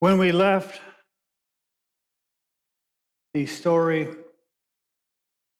When 0.00 0.16
we 0.16 0.32
left 0.32 0.80
the 3.34 3.44
story 3.44 4.08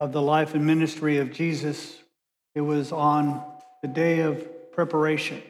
of 0.00 0.12
the 0.12 0.22
life 0.22 0.54
and 0.54 0.66
ministry 0.66 1.18
of 1.18 1.30
Jesus, 1.30 1.98
it 2.54 2.62
was 2.62 2.90
on 2.90 3.44
the 3.82 3.88
day 3.88 4.20
of 4.20 4.72
preparation. 4.72 5.42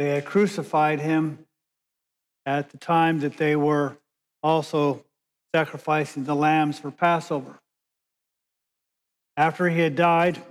They 0.00 0.08
had 0.08 0.24
crucified 0.24 0.98
him 0.98 1.46
at 2.44 2.70
the 2.70 2.76
time 2.76 3.20
that 3.20 3.36
they 3.36 3.54
were 3.54 3.96
also 4.42 5.04
sacrificing 5.54 6.24
the 6.24 6.34
lambs 6.34 6.80
for 6.80 6.90
Passover. 6.90 7.60
After 9.36 9.68
he 9.68 9.78
had 9.78 9.94
died, 9.94 10.42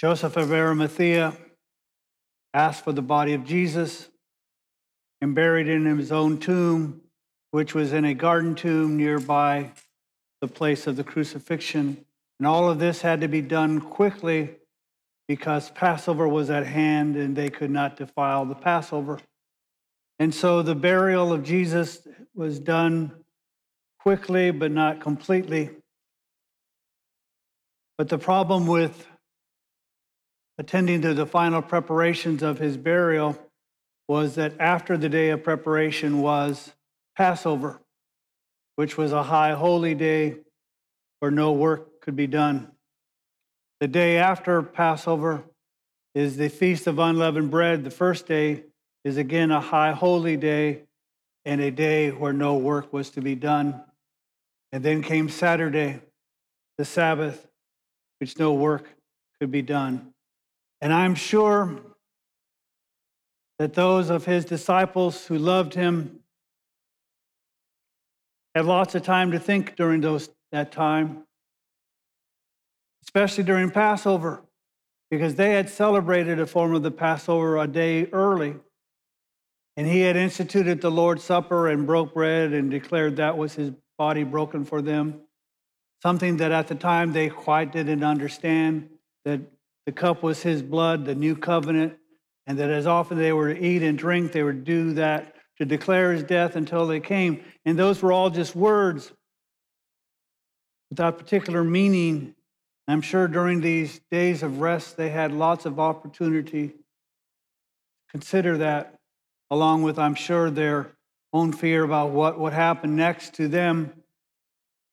Joseph 0.00 0.38
of 0.38 0.50
Arimathea 0.52 1.34
asked 2.54 2.82
for 2.82 2.92
the 2.92 3.02
body 3.02 3.34
of 3.34 3.44
Jesus 3.44 4.08
and 5.20 5.34
buried 5.34 5.68
in 5.68 5.84
his 5.84 6.12
own 6.12 6.38
tomb, 6.38 7.00
which 7.50 7.74
was 7.74 7.92
in 7.92 8.04
a 8.04 8.14
garden 8.14 8.54
tomb 8.54 8.96
nearby 8.96 9.72
the 10.40 10.48
place 10.48 10.86
of 10.86 10.96
the 10.96 11.04
crucifixion. 11.04 12.04
And 12.38 12.46
all 12.46 12.70
of 12.70 12.78
this 12.78 13.02
had 13.02 13.20
to 13.20 13.28
be 13.28 13.42
done 13.42 13.80
quickly 13.80 14.56
because 15.28 15.70
Passover 15.70 16.26
was 16.26 16.50
at 16.50 16.66
hand 16.66 17.16
and 17.16 17.36
they 17.36 17.50
could 17.50 17.70
not 17.70 17.96
defile 17.96 18.44
the 18.46 18.54
Passover. 18.54 19.20
And 20.18 20.34
so 20.34 20.62
the 20.62 20.74
burial 20.74 21.32
of 21.32 21.44
Jesus 21.44 22.06
was 22.34 22.58
done 22.58 23.12
quickly, 24.00 24.50
but 24.50 24.70
not 24.70 25.00
completely. 25.00 25.70
But 27.98 28.08
the 28.08 28.18
problem 28.18 28.66
with 28.66 29.06
attending 30.58 31.02
to 31.02 31.14
the 31.14 31.26
final 31.26 31.62
preparations 31.62 32.42
of 32.42 32.58
his 32.58 32.76
burial 32.76 33.38
was 34.10 34.34
that 34.34 34.52
after 34.58 34.96
the 34.96 35.08
day 35.08 35.30
of 35.30 35.44
preparation 35.44 36.20
was 36.20 36.72
Passover, 37.16 37.80
which 38.74 38.98
was 38.98 39.12
a 39.12 39.22
high 39.22 39.52
holy 39.52 39.94
day 39.94 40.34
where 41.20 41.30
no 41.30 41.52
work 41.52 42.00
could 42.00 42.16
be 42.16 42.26
done. 42.26 42.72
The 43.78 43.86
day 43.86 44.16
after 44.16 44.64
Passover 44.64 45.44
is 46.12 46.36
the 46.36 46.48
Feast 46.48 46.88
of 46.88 46.98
Unleavened 46.98 47.52
Bread. 47.52 47.84
The 47.84 47.92
first 47.92 48.26
day 48.26 48.64
is 49.04 49.16
again 49.16 49.52
a 49.52 49.60
high 49.60 49.92
holy 49.92 50.36
day 50.36 50.82
and 51.44 51.60
a 51.60 51.70
day 51.70 52.10
where 52.10 52.32
no 52.32 52.56
work 52.56 52.92
was 52.92 53.10
to 53.10 53.20
be 53.20 53.36
done. 53.36 53.80
And 54.72 54.82
then 54.82 55.04
came 55.04 55.28
Saturday, 55.28 56.00
the 56.78 56.84
Sabbath, 56.84 57.46
which 58.18 58.36
no 58.40 58.54
work 58.54 58.88
could 59.38 59.52
be 59.52 59.62
done. 59.62 60.12
And 60.80 60.92
I'm 60.92 61.14
sure 61.14 61.78
that 63.60 63.74
those 63.74 64.08
of 64.08 64.24
his 64.24 64.46
disciples 64.46 65.26
who 65.26 65.36
loved 65.36 65.74
him 65.74 66.20
had 68.54 68.64
lots 68.64 68.94
of 68.94 69.02
time 69.02 69.32
to 69.32 69.38
think 69.38 69.76
during 69.76 70.00
those, 70.00 70.30
that 70.50 70.72
time, 70.72 71.24
especially 73.04 73.44
during 73.44 73.70
Passover, 73.70 74.42
because 75.10 75.34
they 75.34 75.50
had 75.50 75.68
celebrated 75.68 76.40
a 76.40 76.46
form 76.46 76.74
of 76.74 76.82
the 76.82 76.90
Passover 76.90 77.58
a 77.58 77.66
day 77.66 78.06
early. 78.06 78.56
And 79.76 79.86
he 79.86 80.00
had 80.00 80.16
instituted 80.16 80.80
the 80.80 80.90
Lord's 80.90 81.22
Supper 81.22 81.68
and 81.68 81.86
broke 81.86 82.14
bread 82.14 82.54
and 82.54 82.70
declared 82.70 83.16
that 83.16 83.36
was 83.36 83.56
his 83.56 83.72
body 83.98 84.24
broken 84.24 84.64
for 84.64 84.80
them. 84.80 85.20
Something 86.02 86.38
that 86.38 86.50
at 86.50 86.68
the 86.68 86.74
time 86.74 87.12
they 87.12 87.28
quite 87.28 87.72
didn't 87.72 88.04
understand 88.04 88.88
that 89.26 89.42
the 89.84 89.92
cup 89.92 90.22
was 90.22 90.42
his 90.42 90.62
blood, 90.62 91.04
the 91.04 91.14
new 91.14 91.36
covenant, 91.36 91.99
and 92.46 92.58
that 92.58 92.70
as 92.70 92.86
often 92.86 93.18
they 93.18 93.32
were 93.32 93.54
to 93.54 93.60
eat 93.60 93.82
and 93.82 93.98
drink, 93.98 94.32
they 94.32 94.42
would 94.42 94.64
do 94.64 94.94
that 94.94 95.34
to 95.58 95.64
declare 95.64 96.12
his 96.12 96.22
death 96.22 96.56
until 96.56 96.86
they 96.86 97.00
came. 97.00 97.44
And 97.64 97.78
those 97.78 98.02
were 98.02 98.12
all 98.12 98.30
just 98.30 98.56
words 98.56 99.12
without 100.88 101.18
particular 101.18 101.62
meaning. 101.62 102.34
I'm 102.88 103.02
sure 103.02 103.28
during 103.28 103.60
these 103.60 104.00
days 104.10 104.42
of 104.42 104.60
rest, 104.60 104.96
they 104.96 105.10
had 105.10 105.32
lots 105.32 105.66
of 105.66 105.78
opportunity 105.78 106.68
to 106.68 106.74
consider 108.10 108.58
that, 108.58 108.98
along 109.50 109.82
with, 109.82 109.98
I'm 109.98 110.14
sure, 110.14 110.50
their 110.50 110.92
own 111.32 111.52
fear 111.52 111.84
about 111.84 112.10
what 112.10 112.40
would 112.40 112.52
happen 112.52 112.96
next 112.96 113.34
to 113.34 113.46
them. 113.46 113.92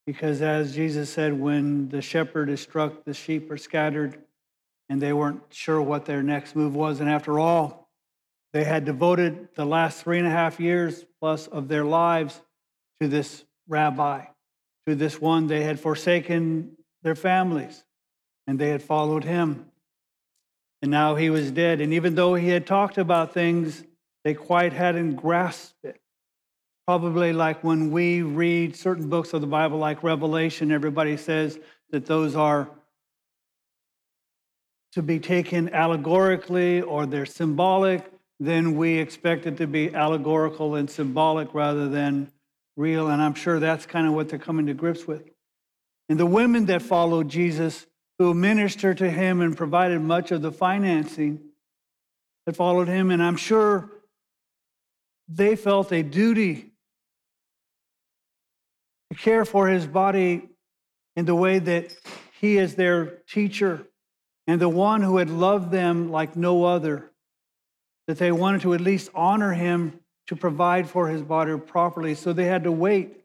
Because 0.05 0.41
as 0.41 0.75
Jesus 0.75 1.09
said, 1.09 1.33
when 1.39 1.89
the 1.89 2.01
shepherd 2.01 2.49
is 2.49 2.61
struck, 2.61 3.03
the 3.03 3.13
sheep 3.13 3.49
are 3.49 3.57
scattered 3.57 4.21
and 4.89 5.01
they 5.01 5.13
weren't 5.13 5.41
sure 5.49 5.81
what 5.81 6.05
their 6.05 6.23
next 6.23 6.55
move 6.55 6.75
was. 6.75 6.99
And 6.99 7.09
after 7.09 7.39
all, 7.39 7.89
they 8.53 8.63
had 8.63 8.85
devoted 8.85 9.49
the 9.55 9.65
last 9.65 10.03
three 10.03 10.17
and 10.17 10.27
a 10.27 10.31
half 10.31 10.59
years 10.59 11.05
plus 11.19 11.47
of 11.47 11.67
their 11.67 11.83
lives 11.83 12.41
to 13.01 13.07
this 13.07 13.43
rabbi, 13.67 14.25
to 14.87 14.95
this 14.95 15.19
one. 15.19 15.47
They 15.47 15.63
had 15.63 15.79
forsaken 15.79 16.77
their 17.03 17.15
families 17.15 17.83
and 18.47 18.57
they 18.57 18.69
had 18.69 18.81
followed 18.81 19.23
him. 19.23 19.65
And 20.81 20.91
now 20.91 21.15
he 21.15 21.29
was 21.29 21.51
dead. 21.51 21.81
And 21.81 21.93
even 21.93 22.15
though 22.15 22.35
he 22.35 22.49
had 22.49 22.65
talked 22.65 22.97
about 22.97 23.33
things, 23.33 23.83
they 24.23 24.33
quite 24.33 24.73
hadn't 24.73 25.15
grasped 25.15 25.83
it. 25.83 25.99
Probably 26.85 27.33
like 27.33 27.63
when 27.63 27.91
we 27.91 28.21
read 28.21 28.75
certain 28.75 29.09
books 29.09 29.33
of 29.33 29.41
the 29.41 29.47
Bible, 29.47 29.77
like 29.77 30.03
Revelation, 30.03 30.71
everybody 30.71 31.17
says 31.17 31.59
that 31.91 32.05
those 32.05 32.35
are 32.35 32.69
to 34.97 35.03
be 35.03 35.19
taken 35.19 35.71
allegorically 35.75 36.81
or 36.81 37.05
they're 37.05 37.23
symbolic, 37.27 38.03
then 38.39 38.75
we 38.75 38.97
expect 38.97 39.45
it 39.45 39.57
to 39.57 39.67
be 39.67 39.93
allegorical 39.93 40.73
and 40.73 40.89
symbolic 40.89 41.53
rather 41.53 41.87
than 41.87 42.31
real. 42.75 43.07
And 43.07 43.21
I'm 43.21 43.35
sure 43.35 43.59
that's 43.59 43.85
kind 43.85 44.07
of 44.07 44.13
what 44.13 44.27
they're 44.27 44.39
coming 44.39 44.65
to 44.65 44.73
grips 44.73 45.05
with. 45.05 45.21
And 46.09 46.19
the 46.19 46.25
women 46.25 46.65
that 46.65 46.81
followed 46.81 47.29
Jesus, 47.29 47.85
who 48.17 48.33
ministered 48.33 48.97
to 48.97 49.11
him 49.11 49.39
and 49.39 49.55
provided 49.55 50.01
much 50.01 50.31
of 50.31 50.41
the 50.41 50.51
financing 50.51 51.41
that 52.47 52.55
followed 52.55 52.87
him, 52.87 53.11
and 53.11 53.21
I'm 53.21 53.37
sure 53.37 53.91
they 55.27 55.55
felt 55.55 55.91
a 55.91 56.01
duty 56.01 56.71
to 59.11 59.17
care 59.19 59.45
for 59.45 59.67
his 59.67 59.85
body 59.85 60.49
in 61.15 61.25
the 61.25 61.35
way 61.35 61.59
that 61.59 61.95
he, 62.41 62.57
is 62.57 62.73
their 62.73 63.17
teacher, 63.29 63.85
and 64.47 64.61
the 64.61 64.69
one 64.69 65.01
who 65.01 65.17
had 65.17 65.29
loved 65.29 65.71
them 65.71 66.09
like 66.09 66.35
no 66.35 66.63
other, 66.63 67.11
that 68.07 68.17
they 68.17 68.31
wanted 68.31 68.61
to 68.61 68.73
at 68.73 68.81
least 68.81 69.09
honor 69.13 69.53
him 69.53 69.99
to 70.27 70.35
provide 70.35 70.89
for 70.89 71.09
his 71.09 71.21
body 71.21 71.57
properly. 71.57 72.15
So 72.15 72.31
they 72.33 72.45
had 72.45 72.63
to 72.63 72.71
wait 72.71 73.17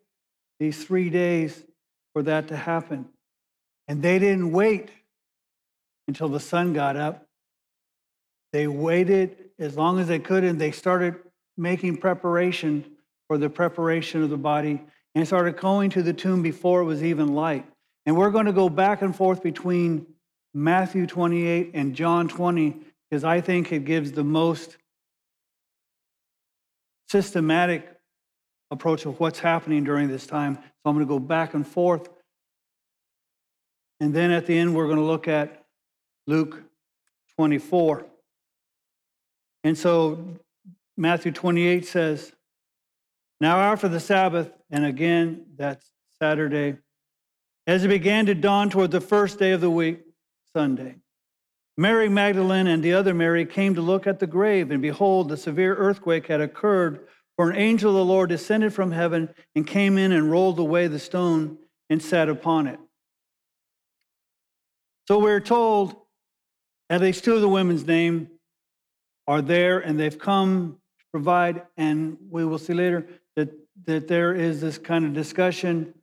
these 0.59 0.84
three 0.84 1.10
days 1.10 1.65
for 2.12 2.22
that 2.25 2.49
to 2.49 2.56
happen. 2.56 3.06
And 3.88 4.03
they 4.03 4.19
didn't 4.19 4.53
wait 4.53 4.91
until 6.09 6.28
the 6.28 6.41
sun 6.41 6.72
got 6.72 6.97
up. 6.97 7.27
They 8.53 8.66
waited 8.66 9.50
as 9.59 9.77
long 9.77 9.99
as 9.99 10.09
they 10.09 10.19
could 10.19 10.44
and 10.44 10.60
they 10.60 10.72
started 10.72 11.16
making 11.56 11.99
preparation 11.99 12.84
for 13.28 13.39
the 13.39 13.49
preparation 13.49 14.22
of 14.22 14.31
the 14.31 14.37
body 14.37 14.83
and 15.15 15.27
started 15.27 15.56
going 15.56 15.91
to 15.91 16.03
the 16.03 16.12
tomb 16.12 16.43
before 16.43 16.81
it 16.81 16.84
was 16.84 17.03
even 17.03 17.34
light. 17.34 17.66
And 18.04 18.16
we're 18.16 18.31
going 18.31 18.47
to 18.47 18.53
go 18.53 18.69
back 18.69 19.03
and 19.03 19.15
forth 19.15 19.43
between 19.43 20.06
Matthew 20.55 21.07
28 21.07 21.71
and 21.75 21.95
John 21.95 22.29
20 22.29 22.77
because 23.09 23.25
I 23.25 23.41
think 23.41 23.73
it 23.73 23.85
gives 23.85 24.13
the 24.13 24.25
most 24.25 24.77
systematic 27.09 27.89
approach 28.71 29.05
of 29.05 29.21
what's 29.21 29.39
happening 29.39 29.85
during 29.85 30.09
this 30.09 30.27
time. 30.27 30.55
So 30.55 30.63
I'm 30.87 30.95
going 30.95 31.07
to 31.07 31.09
go 31.09 31.19
back 31.19 31.55
and 31.55 31.67
forth. 31.67 32.09
And 34.01 34.15
then 34.15 34.31
at 34.31 34.47
the 34.47 34.59
end, 34.59 34.75
we're 34.75 34.87
going 34.87 34.99
to 34.99 35.05
look 35.05 35.29
at 35.29 35.65
Luke 36.27 36.63
24. 37.37 38.07
And 39.65 39.77
so 39.77 40.25
Matthew 40.97 41.33
28 41.33 41.87
says, 41.87 42.33
Now 43.41 43.59
after 43.59 43.89
the 43.89 44.01
Sabbath, 44.01 44.51
and 44.71 44.84
again, 44.84 45.47
that's 45.57 45.87
Saturday, 46.19 46.78
as 47.66 47.84
it 47.84 47.89
began 47.89 48.27
to 48.27 48.34
dawn 48.34 48.71
toward 48.71 48.91
the 48.91 49.01
first 49.01 49.39
day 49.39 49.53
of 49.53 49.60
the 49.60 49.71
week, 49.71 50.01
Sunday. 50.54 50.97
Mary 51.77 52.09
Magdalene 52.09 52.66
and 52.66 52.83
the 52.83 52.93
other 52.93 53.15
Mary 53.15 53.47
came 53.47 53.75
to 53.75 53.81
look 53.81 54.07
at 54.07 54.19
the 54.19 54.27
grave, 54.27 54.71
and 54.71 54.83
behold, 54.83 55.33
a 55.33 55.37
severe 55.37 55.75
earthquake 55.75 56.27
had 56.27 56.41
occurred, 56.41 57.07
for 57.37 57.51
an 57.51 57.57
angel 57.57 57.91
of 57.91 57.97
the 57.97 58.04
Lord 58.04 58.28
descended 58.28 58.75
from 58.75 58.93
heaven 58.93 59.31
and 59.54 59.66
came 59.66 59.97
in 59.97 60.13
and 60.13 60.31
rolled 60.31 60.59
away 60.59 60.87
the 60.87 60.99
stone 60.99 61.57
and 61.89 62.03
sat 62.03 62.28
upon 62.28 62.66
it. 62.66 62.78
So 65.09 65.19
we're 65.19 65.41
told 65.41 65.97
at 66.91 67.01
least 67.01 67.25
two 67.25 67.34
of 67.34 67.41
the 67.41 67.48
women's 67.48 67.87
name 67.87 68.28
are 69.27 69.41
there, 69.41 69.78
and 69.78 69.98
they've 69.98 70.19
come 70.19 70.78
to 70.98 71.05
provide, 71.10 71.63
and 71.78 72.19
we 72.31 72.45
will 72.45 72.59
see 72.59 72.75
later 72.75 73.07
that, 73.37 73.51
that 73.87 74.09
there 74.09 74.34
is 74.34 74.60
this 74.60 74.77
kind 74.77 75.07
of 75.07 75.15
discussion 75.15 75.95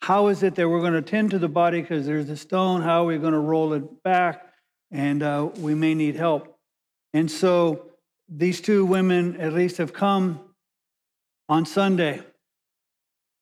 how 0.00 0.28
is 0.28 0.42
it 0.42 0.54
that 0.54 0.68
we're 0.68 0.80
going 0.80 0.92
to 0.92 1.02
tend 1.02 1.32
to 1.32 1.38
the 1.38 1.48
body 1.48 1.80
because 1.80 2.06
there's 2.06 2.30
a 2.30 2.36
stone? 2.36 2.82
How 2.82 3.02
are 3.02 3.06
we 3.06 3.18
going 3.18 3.32
to 3.32 3.38
roll 3.38 3.72
it 3.72 4.02
back? 4.02 4.46
And 4.90 5.22
uh, 5.22 5.50
we 5.58 5.74
may 5.74 5.94
need 5.94 6.16
help. 6.16 6.56
And 7.12 7.30
so 7.30 7.90
these 8.28 8.60
two 8.60 8.84
women 8.84 9.40
at 9.40 9.52
least 9.52 9.78
have 9.78 9.92
come 9.92 10.40
on 11.48 11.66
Sunday. 11.66 12.22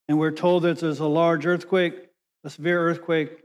And 0.08 0.18
we're 0.18 0.32
told 0.32 0.62
that 0.62 0.80
there's 0.80 1.00
a 1.00 1.06
large 1.06 1.46
earthquake, 1.46 1.94
a 2.44 2.50
severe 2.50 2.80
earthquake, 2.88 3.42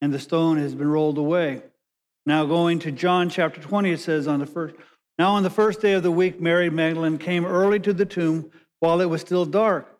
and 0.00 0.12
the 0.12 0.18
stone 0.18 0.58
has 0.58 0.74
been 0.74 0.88
rolled 0.88 1.18
away. 1.18 1.62
Now, 2.26 2.46
going 2.46 2.78
to 2.80 2.92
John 2.92 3.28
chapter 3.28 3.60
20, 3.60 3.92
it 3.92 4.00
says, 4.00 4.28
on 4.28 4.40
the 4.40 4.46
first, 4.46 4.76
now 5.18 5.32
on 5.32 5.42
the 5.42 5.50
first 5.50 5.80
day 5.80 5.92
of 5.92 6.02
the 6.02 6.10
week, 6.10 6.40
Mary 6.40 6.70
Magdalene 6.70 7.18
came 7.18 7.44
early 7.44 7.80
to 7.80 7.92
the 7.92 8.06
tomb 8.06 8.50
while 8.80 9.00
it 9.00 9.06
was 9.06 9.20
still 9.20 9.44
dark 9.44 9.93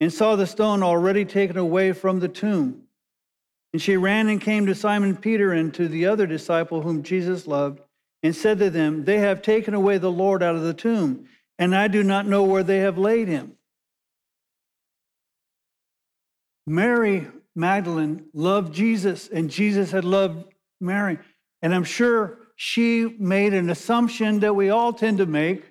and 0.00 0.12
saw 0.12 0.36
the 0.36 0.46
stone 0.46 0.82
already 0.82 1.24
taken 1.24 1.56
away 1.56 1.92
from 1.92 2.20
the 2.20 2.28
tomb. 2.28 2.82
And 3.72 3.80
she 3.80 3.96
ran 3.96 4.28
and 4.28 4.40
came 4.40 4.66
to 4.66 4.74
Simon 4.74 5.16
Peter 5.16 5.52
and 5.52 5.72
to 5.74 5.88
the 5.88 6.06
other 6.06 6.26
disciple 6.26 6.82
whom 6.82 7.02
Jesus 7.02 7.46
loved 7.46 7.80
and 8.22 8.34
said 8.34 8.58
to 8.58 8.70
them, 8.70 9.04
They 9.04 9.18
have 9.18 9.42
taken 9.42 9.74
away 9.74 9.98
the 9.98 10.10
Lord 10.10 10.42
out 10.42 10.56
of 10.56 10.62
the 10.62 10.74
tomb, 10.74 11.26
and 11.58 11.74
I 11.74 11.88
do 11.88 12.02
not 12.02 12.26
know 12.26 12.42
where 12.44 12.62
they 12.62 12.78
have 12.78 12.98
laid 12.98 13.28
him. 13.28 13.52
Mary 16.66 17.26
Magdalene 17.54 18.26
loved 18.34 18.74
Jesus, 18.74 19.28
and 19.28 19.50
Jesus 19.50 19.90
had 19.90 20.04
loved 20.04 20.52
Mary. 20.80 21.18
And 21.62 21.74
I'm 21.74 21.84
sure 21.84 22.38
she 22.56 23.06
made 23.18 23.54
an 23.54 23.70
assumption 23.70 24.40
that 24.40 24.54
we 24.54 24.70
all 24.70 24.92
tend 24.92 25.18
to 25.18 25.26
make. 25.26 25.64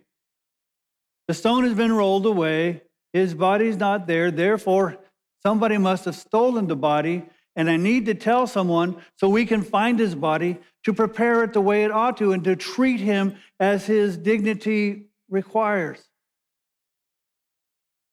The 1.28 1.34
stone 1.34 1.64
has 1.64 1.74
been 1.74 1.94
rolled 1.94 2.26
away, 2.26 2.82
his 3.16 3.34
body's 3.34 3.78
not 3.78 4.08
there, 4.08 4.30
therefore, 4.30 4.98
somebody 5.42 5.78
must 5.78 6.04
have 6.04 6.16
stolen 6.16 6.68
the 6.68 6.76
body, 6.76 7.24
and 7.56 7.70
I 7.70 7.78
need 7.78 8.08
to 8.08 8.14
tell 8.14 8.46
someone 8.46 8.98
so 9.16 9.30
we 9.30 9.46
can 9.46 9.62
find 9.62 9.98
his 9.98 10.14
body 10.14 10.58
to 10.84 10.94
prepare 10.94 11.42
it 11.46 11.54
the 11.54 11.62
way 11.62 11.86
it 11.86 11.92
ought 11.92 12.18
to 12.18 12.34
and 12.34 12.44
to 12.44 12.58
treat 12.58 13.00
him 13.00 13.38
as 13.58 13.86
his 13.86 14.18
dignity 14.18 15.06
requires. 15.30 16.00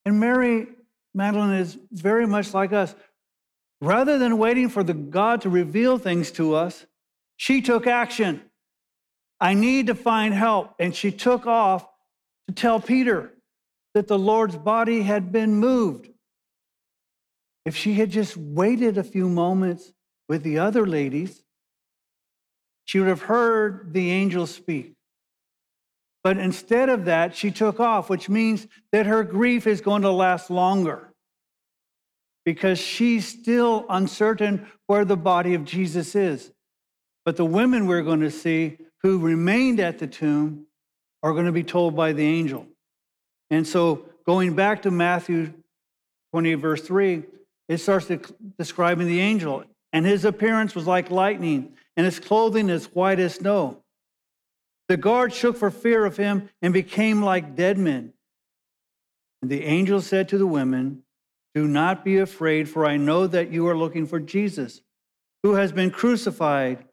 And 0.04 0.20
Mary 0.20 0.68
Magdalene 1.14 1.58
is 1.58 1.76
very 1.90 2.26
much 2.28 2.54
like 2.54 2.72
us. 2.72 2.94
Rather 3.80 4.18
than 4.18 4.38
waiting 4.38 4.68
for 4.68 4.84
the 4.84 4.94
God 4.94 5.40
to 5.40 5.50
reveal 5.50 5.98
things 5.98 6.30
to 6.32 6.54
us, 6.54 6.86
she 7.36 7.60
took 7.60 7.88
action. 7.88 8.40
I 9.40 9.54
need 9.54 9.88
to 9.88 9.96
find 9.96 10.32
help. 10.32 10.74
And 10.78 10.94
she 10.94 11.10
took 11.10 11.44
off 11.48 11.84
to 12.46 12.54
tell 12.54 12.78
Peter 12.78 13.32
that 13.94 14.08
the 14.08 14.18
Lord's 14.18 14.56
body 14.56 15.02
had 15.02 15.32
been 15.32 15.54
moved. 15.54 16.08
If 17.64 17.76
she 17.76 17.94
had 17.94 18.10
just 18.10 18.36
waited 18.36 18.98
a 18.98 19.04
few 19.04 19.28
moments 19.28 19.92
with 20.28 20.42
the 20.42 20.58
other 20.58 20.86
ladies, 20.86 21.42
she 22.84 22.98
would 22.98 23.08
have 23.08 23.22
heard 23.22 23.92
the 23.92 24.10
angel 24.10 24.46
speak. 24.46 24.94
But 26.24 26.38
instead 26.38 26.88
of 26.88 27.06
that, 27.06 27.36
she 27.36 27.50
took 27.50 27.80
off, 27.80 28.08
which 28.08 28.28
means 28.28 28.66
that 28.92 29.06
her 29.06 29.24
grief 29.24 29.66
is 29.66 29.80
going 29.80 30.02
to 30.02 30.10
last 30.10 30.50
longer 30.50 31.12
because 32.44 32.78
she's 32.78 33.26
still 33.26 33.86
uncertain 33.88 34.66
where 34.86 35.04
the 35.04 35.16
body 35.16 35.54
of 35.54 35.64
Jesus 35.64 36.14
is. 36.14 36.52
But 37.24 37.36
the 37.36 37.44
women 37.44 37.86
we're 37.86 38.02
going 38.02 38.20
to 38.20 38.30
see 38.30 38.78
who 39.02 39.18
remained 39.18 39.80
at 39.80 39.98
the 39.98 40.06
tomb 40.06 40.66
are 41.22 41.32
going 41.32 41.46
to 41.46 41.52
be 41.52 41.62
told 41.62 41.94
by 41.94 42.12
the 42.12 42.24
angel. 42.24 42.66
And 43.52 43.66
so, 43.66 44.06
going 44.24 44.54
back 44.54 44.80
to 44.82 44.90
Matthew 44.90 45.52
20, 46.32 46.54
verse 46.54 46.80
3, 46.80 47.22
it 47.68 47.78
starts 47.78 48.10
describing 48.56 49.06
the 49.06 49.20
angel. 49.20 49.64
And 49.92 50.06
his 50.06 50.24
appearance 50.24 50.74
was 50.74 50.86
like 50.86 51.10
lightning, 51.10 51.74
and 51.94 52.06
his 52.06 52.18
clothing 52.18 52.70
as 52.70 52.86
white 52.86 53.20
as 53.20 53.34
snow. 53.34 53.82
The 54.88 54.96
guards 54.96 55.34
shook 55.34 55.58
for 55.58 55.70
fear 55.70 56.06
of 56.06 56.16
him 56.16 56.48
and 56.62 56.72
became 56.72 57.22
like 57.22 57.54
dead 57.54 57.76
men. 57.76 58.14
And 59.42 59.50
the 59.50 59.64
angel 59.64 60.00
said 60.00 60.30
to 60.30 60.38
the 60.38 60.46
women, 60.46 61.02
Do 61.54 61.68
not 61.68 62.06
be 62.06 62.16
afraid, 62.16 62.70
for 62.70 62.86
I 62.86 62.96
know 62.96 63.26
that 63.26 63.52
you 63.52 63.68
are 63.68 63.76
looking 63.76 64.06
for 64.06 64.18
Jesus, 64.18 64.80
who 65.42 65.56
has 65.56 65.72
been 65.72 65.90
crucified. 65.90 66.86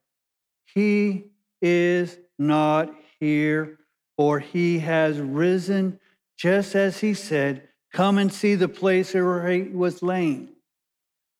He 0.65 1.23
is 1.61 2.17
not 2.37 2.93
here, 3.21 3.77
for 4.17 4.39
he 4.39 4.79
has 4.79 5.19
risen 5.19 6.01
just 6.39 6.73
as 6.73 6.99
he 6.99 7.13
said. 7.13 7.67
Come 7.91 8.17
and 8.17 8.31
see 8.31 8.55
the 8.55 8.69
place 8.69 9.13
where 9.13 9.49
he 9.49 9.63
was 9.63 10.01
laying. 10.01 10.49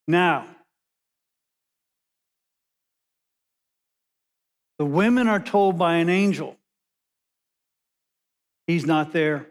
Now, 0.07 0.47
the 4.77 4.85
women 4.85 5.27
are 5.27 5.39
told 5.39 5.77
by 5.77 5.95
an 5.95 6.09
angel, 6.09 6.57
he's 8.67 8.85
not 8.85 9.13
there. 9.13 9.47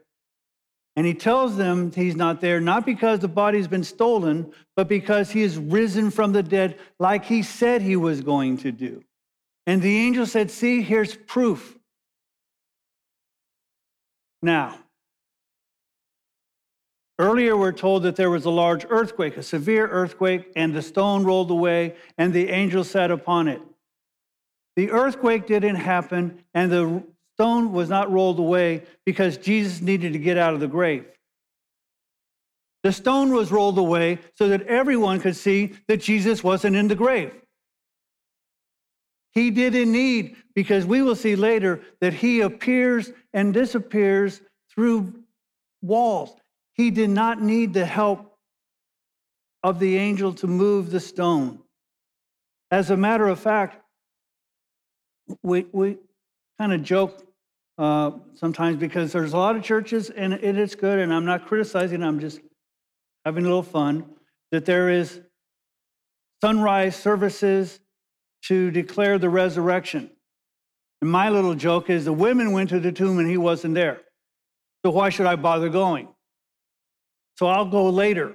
And 0.96 1.06
he 1.06 1.14
tells 1.14 1.56
them 1.56 1.92
he's 1.92 2.16
not 2.16 2.40
there, 2.40 2.60
not 2.60 2.84
because 2.84 3.20
the 3.20 3.28
body's 3.28 3.68
been 3.68 3.84
stolen, 3.84 4.52
but 4.74 4.88
because 4.88 5.30
he 5.30 5.42
is 5.42 5.56
risen 5.56 6.10
from 6.10 6.32
the 6.32 6.42
dead, 6.42 6.76
like 6.98 7.24
he 7.24 7.44
said 7.44 7.82
he 7.82 7.94
was 7.94 8.20
going 8.20 8.56
to 8.58 8.72
do. 8.72 9.04
And 9.68 9.80
the 9.80 9.96
angel 9.96 10.26
said, 10.26 10.50
See, 10.50 10.82
here's 10.82 11.14
proof. 11.14 11.78
Now, 14.42 14.80
earlier 17.18 17.56
we're 17.56 17.72
told 17.72 18.02
that 18.04 18.16
there 18.16 18.30
was 18.30 18.44
a 18.44 18.50
large 18.50 18.86
earthquake, 18.88 19.36
a 19.36 19.42
severe 19.42 19.86
earthquake, 19.86 20.52
and 20.56 20.74
the 20.74 20.82
stone 20.82 21.24
rolled 21.24 21.50
away, 21.50 21.96
and 22.16 22.32
the 22.32 22.48
angel 22.50 22.84
sat 22.84 23.10
upon 23.10 23.48
it. 23.48 23.60
The 24.76 24.90
earthquake 24.90 25.46
didn't 25.46 25.76
happen, 25.76 26.44
and 26.54 26.70
the 26.70 27.02
stone 27.36 27.72
was 27.72 27.88
not 27.88 28.10
rolled 28.12 28.38
away 28.38 28.84
because 29.04 29.36
Jesus 29.36 29.80
needed 29.80 30.12
to 30.12 30.18
get 30.18 30.38
out 30.38 30.54
of 30.54 30.60
the 30.60 30.68
grave. 30.68 31.04
The 32.84 32.92
stone 32.92 33.32
was 33.32 33.50
rolled 33.50 33.78
away 33.78 34.20
so 34.34 34.48
that 34.48 34.62
everyone 34.62 35.20
could 35.20 35.36
see 35.36 35.74
that 35.88 36.00
Jesus 36.00 36.44
wasn't 36.44 36.76
in 36.76 36.86
the 36.86 36.94
grave. 36.94 37.34
He 39.32 39.50
didn't 39.50 39.92
need, 39.92 40.36
because 40.54 40.86
we 40.86 41.02
will 41.02 41.16
see 41.16 41.36
later 41.36 41.80
that 42.00 42.14
he 42.14 42.40
appears 42.40 43.12
and 43.32 43.52
disappears 43.52 44.40
through 44.72 45.12
walls. 45.82 46.34
He 46.78 46.90
did 46.90 47.10
not 47.10 47.42
need 47.42 47.74
the 47.74 47.84
help 47.84 48.38
of 49.64 49.80
the 49.80 49.96
angel 49.96 50.32
to 50.34 50.46
move 50.46 50.90
the 50.90 51.00
stone. 51.00 51.58
As 52.70 52.90
a 52.90 52.96
matter 52.96 53.26
of 53.26 53.40
fact, 53.40 53.82
we, 55.42 55.66
we 55.72 55.98
kind 56.58 56.72
of 56.72 56.84
joke 56.84 57.22
uh, 57.78 58.12
sometimes 58.34 58.76
because 58.76 59.12
there's 59.12 59.32
a 59.32 59.36
lot 59.36 59.56
of 59.56 59.62
churches, 59.64 60.08
and 60.08 60.32
it 60.32 60.56
is 60.56 60.76
good, 60.76 61.00
and 61.00 61.12
I'm 61.12 61.24
not 61.24 61.46
criticizing, 61.46 62.02
I'm 62.02 62.20
just 62.20 62.40
having 63.24 63.44
a 63.44 63.48
little 63.48 63.62
fun, 63.62 64.04
that 64.52 64.64
there 64.64 64.88
is 64.88 65.20
sunrise 66.42 66.94
services 66.94 67.80
to 68.44 68.70
declare 68.70 69.18
the 69.18 69.28
resurrection. 69.28 70.10
And 71.00 71.10
my 71.10 71.28
little 71.28 71.54
joke 71.54 71.90
is 71.90 72.04
the 72.04 72.12
women 72.12 72.52
went 72.52 72.70
to 72.70 72.78
the 72.78 72.92
tomb 72.92 73.18
and 73.18 73.28
he 73.28 73.36
wasn't 73.36 73.74
there. 73.74 74.00
So 74.84 74.92
why 74.92 75.10
should 75.10 75.26
I 75.26 75.34
bother 75.36 75.68
going? 75.68 76.08
So 77.38 77.46
I'll 77.46 77.66
go 77.66 77.88
later. 77.88 78.34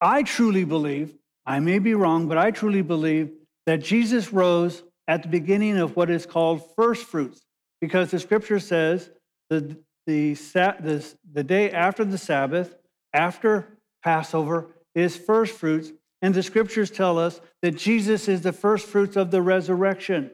I 0.00 0.22
truly 0.22 0.62
believe, 0.62 1.12
I 1.44 1.58
may 1.58 1.80
be 1.80 1.92
wrong, 1.92 2.28
but 2.28 2.38
I 2.38 2.52
truly 2.52 2.82
believe 2.82 3.32
that 3.66 3.78
Jesus 3.78 4.32
rose 4.32 4.84
at 5.08 5.24
the 5.24 5.28
beginning 5.28 5.76
of 5.76 5.96
what 5.96 6.08
is 6.08 6.24
called 6.24 6.62
first 6.76 7.04
fruits, 7.06 7.40
because 7.80 8.12
the 8.12 8.20
scripture 8.20 8.60
says 8.60 9.10
the, 9.50 9.76
the, 10.06 10.34
the, 10.34 11.14
the 11.32 11.42
day 11.42 11.72
after 11.72 12.04
the 12.04 12.16
Sabbath, 12.16 12.76
after 13.12 13.76
Passover, 14.04 14.68
is 14.94 15.16
first 15.16 15.56
fruits, 15.56 15.90
and 16.22 16.32
the 16.32 16.44
scriptures 16.44 16.92
tell 16.92 17.18
us 17.18 17.40
that 17.62 17.72
Jesus 17.72 18.28
is 18.28 18.42
the 18.42 18.52
first 18.52 18.86
fruits 18.86 19.16
of 19.16 19.32
the 19.32 19.42
resurrection. 19.42 20.30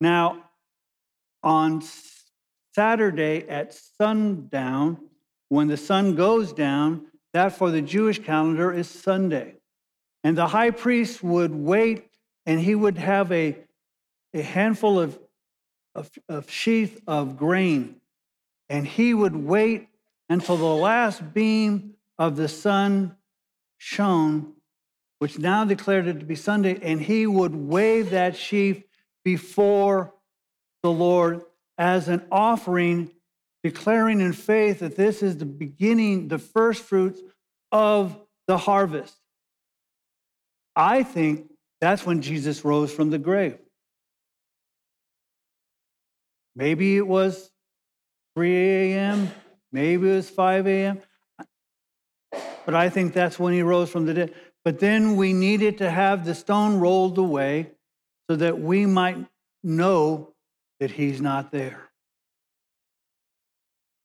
Now, 0.00 0.42
on 1.44 1.84
Saturday 2.74 3.48
at 3.48 3.78
sundown, 4.00 5.07
when 5.48 5.68
the 5.68 5.76
sun 5.76 6.14
goes 6.14 6.52
down, 6.52 7.06
that 7.32 7.56
for 7.56 7.70
the 7.70 7.82
Jewish 7.82 8.22
calendar 8.22 8.72
is 8.72 8.88
Sunday. 8.88 9.54
And 10.24 10.36
the 10.36 10.48
high 10.48 10.70
priest 10.70 11.22
would 11.22 11.54
wait 11.54 12.06
and 12.46 12.60
he 12.60 12.74
would 12.74 12.98
have 12.98 13.30
a, 13.30 13.56
a 14.34 14.42
handful 14.42 14.98
of, 14.98 15.18
of, 15.94 16.10
of 16.28 16.50
sheath 16.50 17.00
of 17.06 17.36
grain. 17.36 17.96
And 18.68 18.86
he 18.86 19.14
would 19.14 19.36
wait 19.36 19.88
until 20.28 20.56
the 20.56 20.64
last 20.64 21.34
beam 21.34 21.94
of 22.18 22.36
the 22.36 22.48
sun 22.48 23.16
shone 23.76 24.54
which 25.18 25.38
now 25.38 25.64
declared 25.64 26.06
it 26.06 26.20
to 26.20 26.24
be 26.24 26.34
Sunday, 26.34 26.78
and 26.80 27.00
he 27.00 27.26
would 27.26 27.54
wave 27.54 28.10
that 28.10 28.36
sheaf 28.36 28.82
before 29.24 30.14
the 30.82 30.90
Lord 30.90 31.42
as 31.76 32.08
an 32.08 32.24
offering, 32.30 33.10
declaring 33.70 34.20
in 34.20 34.32
faith 34.32 34.80
that 34.80 34.96
this 34.96 35.22
is 35.22 35.36
the 35.36 35.44
beginning, 35.44 36.28
the 36.28 36.38
first 36.38 36.82
fruits 36.82 37.20
of 37.70 38.18
the 38.46 38.56
harvest. 38.56 39.14
I 40.74 41.02
think 41.02 41.50
that's 41.80 42.06
when 42.06 42.22
Jesus 42.22 42.64
rose 42.64 42.92
from 42.92 43.10
the 43.10 43.18
grave. 43.18 43.58
Maybe 46.56 46.96
it 46.96 47.06
was 47.06 47.50
3 48.34 48.56
a.m., 48.56 49.30
Maybe 49.70 50.08
it 50.08 50.14
was 50.14 50.30
5 50.30 50.66
a.m. 50.66 51.00
But 52.64 52.74
I 52.74 52.88
think 52.88 53.12
that's 53.12 53.38
when 53.38 53.52
he 53.52 53.62
rose 53.62 53.90
from 53.90 54.06
the 54.06 54.14
dead. 54.14 54.34
But 54.64 54.78
then 54.78 55.16
we 55.16 55.32
needed 55.32 55.78
to 55.78 55.90
have 55.90 56.24
the 56.24 56.34
stone 56.34 56.78
rolled 56.78 57.18
away 57.18 57.72
so 58.30 58.36
that 58.36 58.58
we 58.58 58.86
might 58.86 59.18
know 59.62 60.34
that 60.80 60.90
he's 60.90 61.20
not 61.20 61.52
there. 61.52 61.87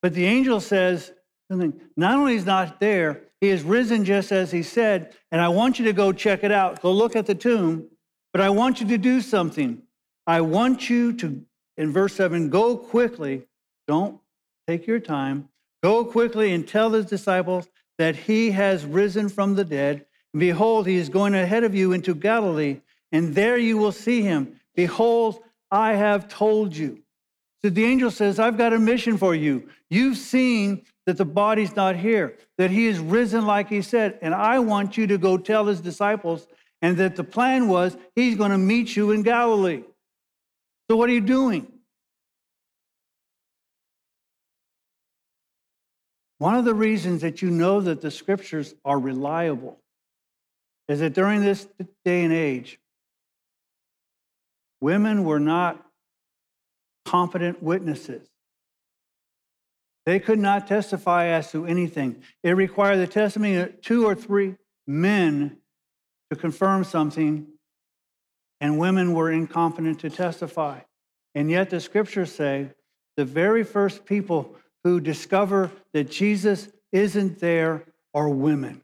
But 0.03 0.13
the 0.13 0.25
angel 0.25 0.59
says, 0.59 1.13
something, 1.49 1.79
not 1.95 2.17
only 2.17 2.35
is 2.35 2.45
not 2.45 2.81
there, 2.81 3.21
he 3.39 3.49
is 3.49 3.63
risen 3.63 4.03
just 4.03 4.33
as 4.33 4.51
he 4.51 4.61
said, 4.61 5.15
and 5.31 5.39
I 5.39 5.47
want 5.47 5.79
you 5.79 5.85
to 5.85 5.93
go 5.93 6.11
check 6.11 6.43
it 6.43 6.51
out. 6.51 6.81
Go 6.81 6.91
look 6.91 7.15
at 7.15 7.25
the 7.25 7.33
tomb, 7.33 7.87
but 8.33 8.41
I 8.41 8.49
want 8.49 8.81
you 8.81 8.87
to 8.89 8.97
do 8.97 9.21
something. 9.21 9.81
I 10.27 10.41
want 10.41 10.89
you 10.89 11.13
to, 11.13 11.45
in 11.77 11.91
verse 11.91 12.15
7, 12.15 12.49
go 12.49 12.75
quickly. 12.75 13.47
Don't 13.87 14.19
take 14.67 14.87
your 14.87 14.99
time. 14.99 15.47
Go 15.81 16.03
quickly 16.03 16.53
and 16.53 16.67
tell 16.67 16.91
his 16.91 17.05
disciples 17.05 17.69
that 17.97 18.15
he 18.15 18.51
has 18.51 18.85
risen 18.85 19.29
from 19.29 19.55
the 19.55 19.65
dead. 19.65 20.05
Behold, 20.33 20.85
he 20.85 20.95
is 20.95 21.07
going 21.07 21.33
ahead 21.33 21.63
of 21.63 21.75
you 21.75 21.93
into 21.93 22.13
Galilee, 22.13 22.81
and 23.13 23.35
there 23.35 23.57
you 23.57 23.77
will 23.77 23.91
see 23.93 24.21
him. 24.21 24.59
Behold, 24.75 25.39
I 25.71 25.93
have 25.93 26.27
told 26.27 26.75
you. 26.75 27.02
So 27.63 27.69
the 27.69 27.85
angel 27.85 28.11
says, 28.11 28.39
I've 28.39 28.57
got 28.57 28.73
a 28.73 28.79
mission 28.79 29.17
for 29.17 29.33
you. 29.33 29.69
You've 29.89 30.17
seen 30.17 30.83
that 31.05 31.17
the 31.17 31.25
body's 31.25 31.75
not 31.75 31.95
here, 31.95 32.37
that 32.57 32.71
he 32.71 32.87
is 32.87 32.99
risen 32.99 33.45
like 33.45 33.69
he 33.69 33.81
said, 33.81 34.19
and 34.21 34.35
I 34.35 34.59
want 34.59 34.97
you 34.97 35.07
to 35.07 35.17
go 35.17 35.37
tell 35.37 35.65
his 35.65 35.79
disciples, 35.79 36.45
and 36.81 36.97
that 36.97 37.15
the 37.15 37.23
plan 37.23 37.69
was 37.69 37.95
he's 38.15 38.35
going 38.35 38.51
to 38.51 38.57
meet 38.57 38.95
you 38.97 39.11
in 39.11 39.23
Galilee. 39.23 39.83
So 40.89 40.97
what 40.97 41.09
are 41.09 41.13
you 41.13 41.21
doing? 41.21 41.71
One 46.39 46.55
of 46.55 46.65
the 46.65 46.73
reasons 46.73 47.21
that 47.21 47.41
you 47.41 47.49
know 47.49 47.79
that 47.79 48.01
the 48.01 48.11
scriptures 48.11 48.75
are 48.83 48.99
reliable 48.99 49.79
is 50.89 50.99
that 50.99 51.13
during 51.13 51.39
this 51.39 51.65
day 52.03 52.25
and 52.25 52.33
age, 52.33 52.79
women 54.81 55.23
were 55.23 55.39
not 55.39 55.81
competent 57.05 57.61
witnesses. 57.61 58.27
They 60.05 60.19
could 60.19 60.39
not 60.39 60.67
testify 60.67 61.27
as 61.27 61.51
to 61.51 61.65
anything. 61.65 62.23
It 62.43 62.51
required 62.51 62.97
the 62.97 63.07
testimony 63.07 63.55
of 63.55 63.81
two 63.81 64.05
or 64.05 64.15
three 64.15 64.55
men 64.85 65.57
to 66.29 66.35
confirm 66.35 66.83
something, 66.83 67.47
and 68.59 68.77
women 68.77 69.13
were 69.13 69.31
incompetent 69.31 69.99
to 70.01 70.09
testify. 70.09 70.81
And 71.35 71.49
yet 71.49 71.69
the 71.69 71.79
scriptures 71.79 72.33
say 72.33 72.69
the 73.15 73.25
very 73.25 73.63
first 73.63 74.05
people 74.05 74.55
who 74.83 74.99
discover 74.99 75.71
that 75.93 76.11
Jesus 76.11 76.67
isn't 76.91 77.39
there 77.39 77.85
are 78.13 78.29
women. 78.29 78.81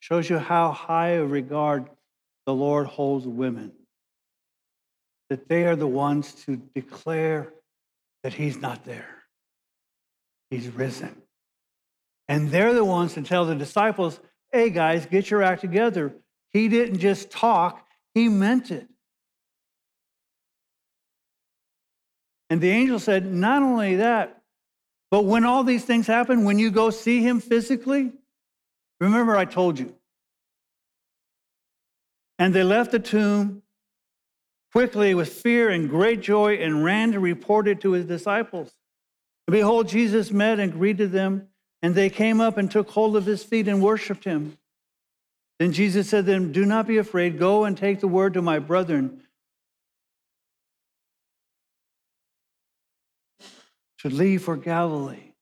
Shows 0.00 0.28
you 0.28 0.38
how 0.38 0.72
high 0.72 1.10
a 1.10 1.24
regard 1.24 1.88
the 2.46 2.54
Lord 2.54 2.86
holds 2.86 3.26
women. 3.26 3.72
That 5.32 5.48
they 5.48 5.64
are 5.64 5.76
the 5.76 5.86
ones 5.86 6.34
to 6.44 6.56
declare 6.74 7.54
that 8.22 8.34
He's 8.34 8.60
not 8.60 8.84
there, 8.84 9.22
He's 10.50 10.68
risen. 10.68 11.22
And 12.28 12.50
they're 12.50 12.74
the 12.74 12.84
ones 12.84 13.14
to 13.14 13.22
tell 13.22 13.46
the 13.46 13.54
disciples, 13.54 14.20
hey 14.52 14.68
guys, 14.68 15.06
get 15.06 15.30
your 15.30 15.42
act 15.42 15.62
together. 15.62 16.12
He 16.50 16.68
didn't 16.68 16.98
just 16.98 17.30
talk, 17.30 17.82
He 18.12 18.28
meant 18.28 18.70
it. 18.70 18.86
And 22.50 22.60
the 22.60 22.68
angel 22.68 22.98
said, 22.98 23.24
Not 23.24 23.62
only 23.62 23.96
that, 23.96 24.42
but 25.10 25.24
when 25.24 25.46
all 25.46 25.64
these 25.64 25.86
things 25.86 26.06
happen, 26.06 26.44
when 26.44 26.58
you 26.58 26.70
go 26.70 26.90
see 26.90 27.22
him 27.22 27.40
physically, 27.40 28.12
remember 29.00 29.34
I 29.34 29.46
told 29.46 29.78
you. 29.78 29.94
And 32.38 32.52
they 32.52 32.64
left 32.64 32.90
the 32.90 32.98
tomb 32.98 33.62
quickly 34.72 35.14
with 35.14 35.28
fear 35.28 35.68
and 35.68 35.88
great 35.88 36.20
joy 36.20 36.54
and 36.54 36.84
ran 36.84 37.12
to 37.12 37.20
report 37.20 37.68
it 37.68 37.80
to 37.82 37.92
his 37.92 38.06
disciples. 38.06 38.72
And 39.46 39.52
behold, 39.52 39.88
Jesus 39.88 40.30
met 40.30 40.58
and 40.58 40.72
greeted 40.72 41.12
them, 41.12 41.48
and 41.82 41.94
they 41.94 42.10
came 42.10 42.40
up 42.40 42.56
and 42.56 42.70
took 42.70 42.90
hold 42.90 43.16
of 43.16 43.26
his 43.26 43.44
feet 43.44 43.68
and 43.68 43.82
worshiped 43.82 44.24
him. 44.24 44.56
Then 45.58 45.72
Jesus 45.72 46.08
said 46.08 46.24
to 46.26 46.32
them, 46.32 46.52
Do 46.52 46.64
not 46.64 46.86
be 46.86 46.96
afraid. 46.96 47.38
Go 47.38 47.64
and 47.64 47.76
take 47.76 48.00
the 48.00 48.08
word 48.08 48.34
to 48.34 48.42
my 48.42 48.58
brethren 48.58 49.22
to 53.98 54.08
leave 54.08 54.42
for 54.42 54.56
Galilee, 54.56 55.32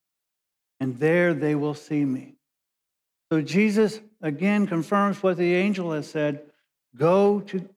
and 0.80 0.98
there 0.98 1.32
they 1.32 1.54
will 1.54 1.74
see 1.74 2.04
me. 2.04 2.34
So 3.32 3.40
Jesus 3.40 4.00
again 4.20 4.66
confirms 4.66 5.22
what 5.22 5.36
the 5.36 5.54
angel 5.54 5.92
has 5.92 6.08
said 6.08 6.42
Go 6.96 7.40
to 7.40 7.68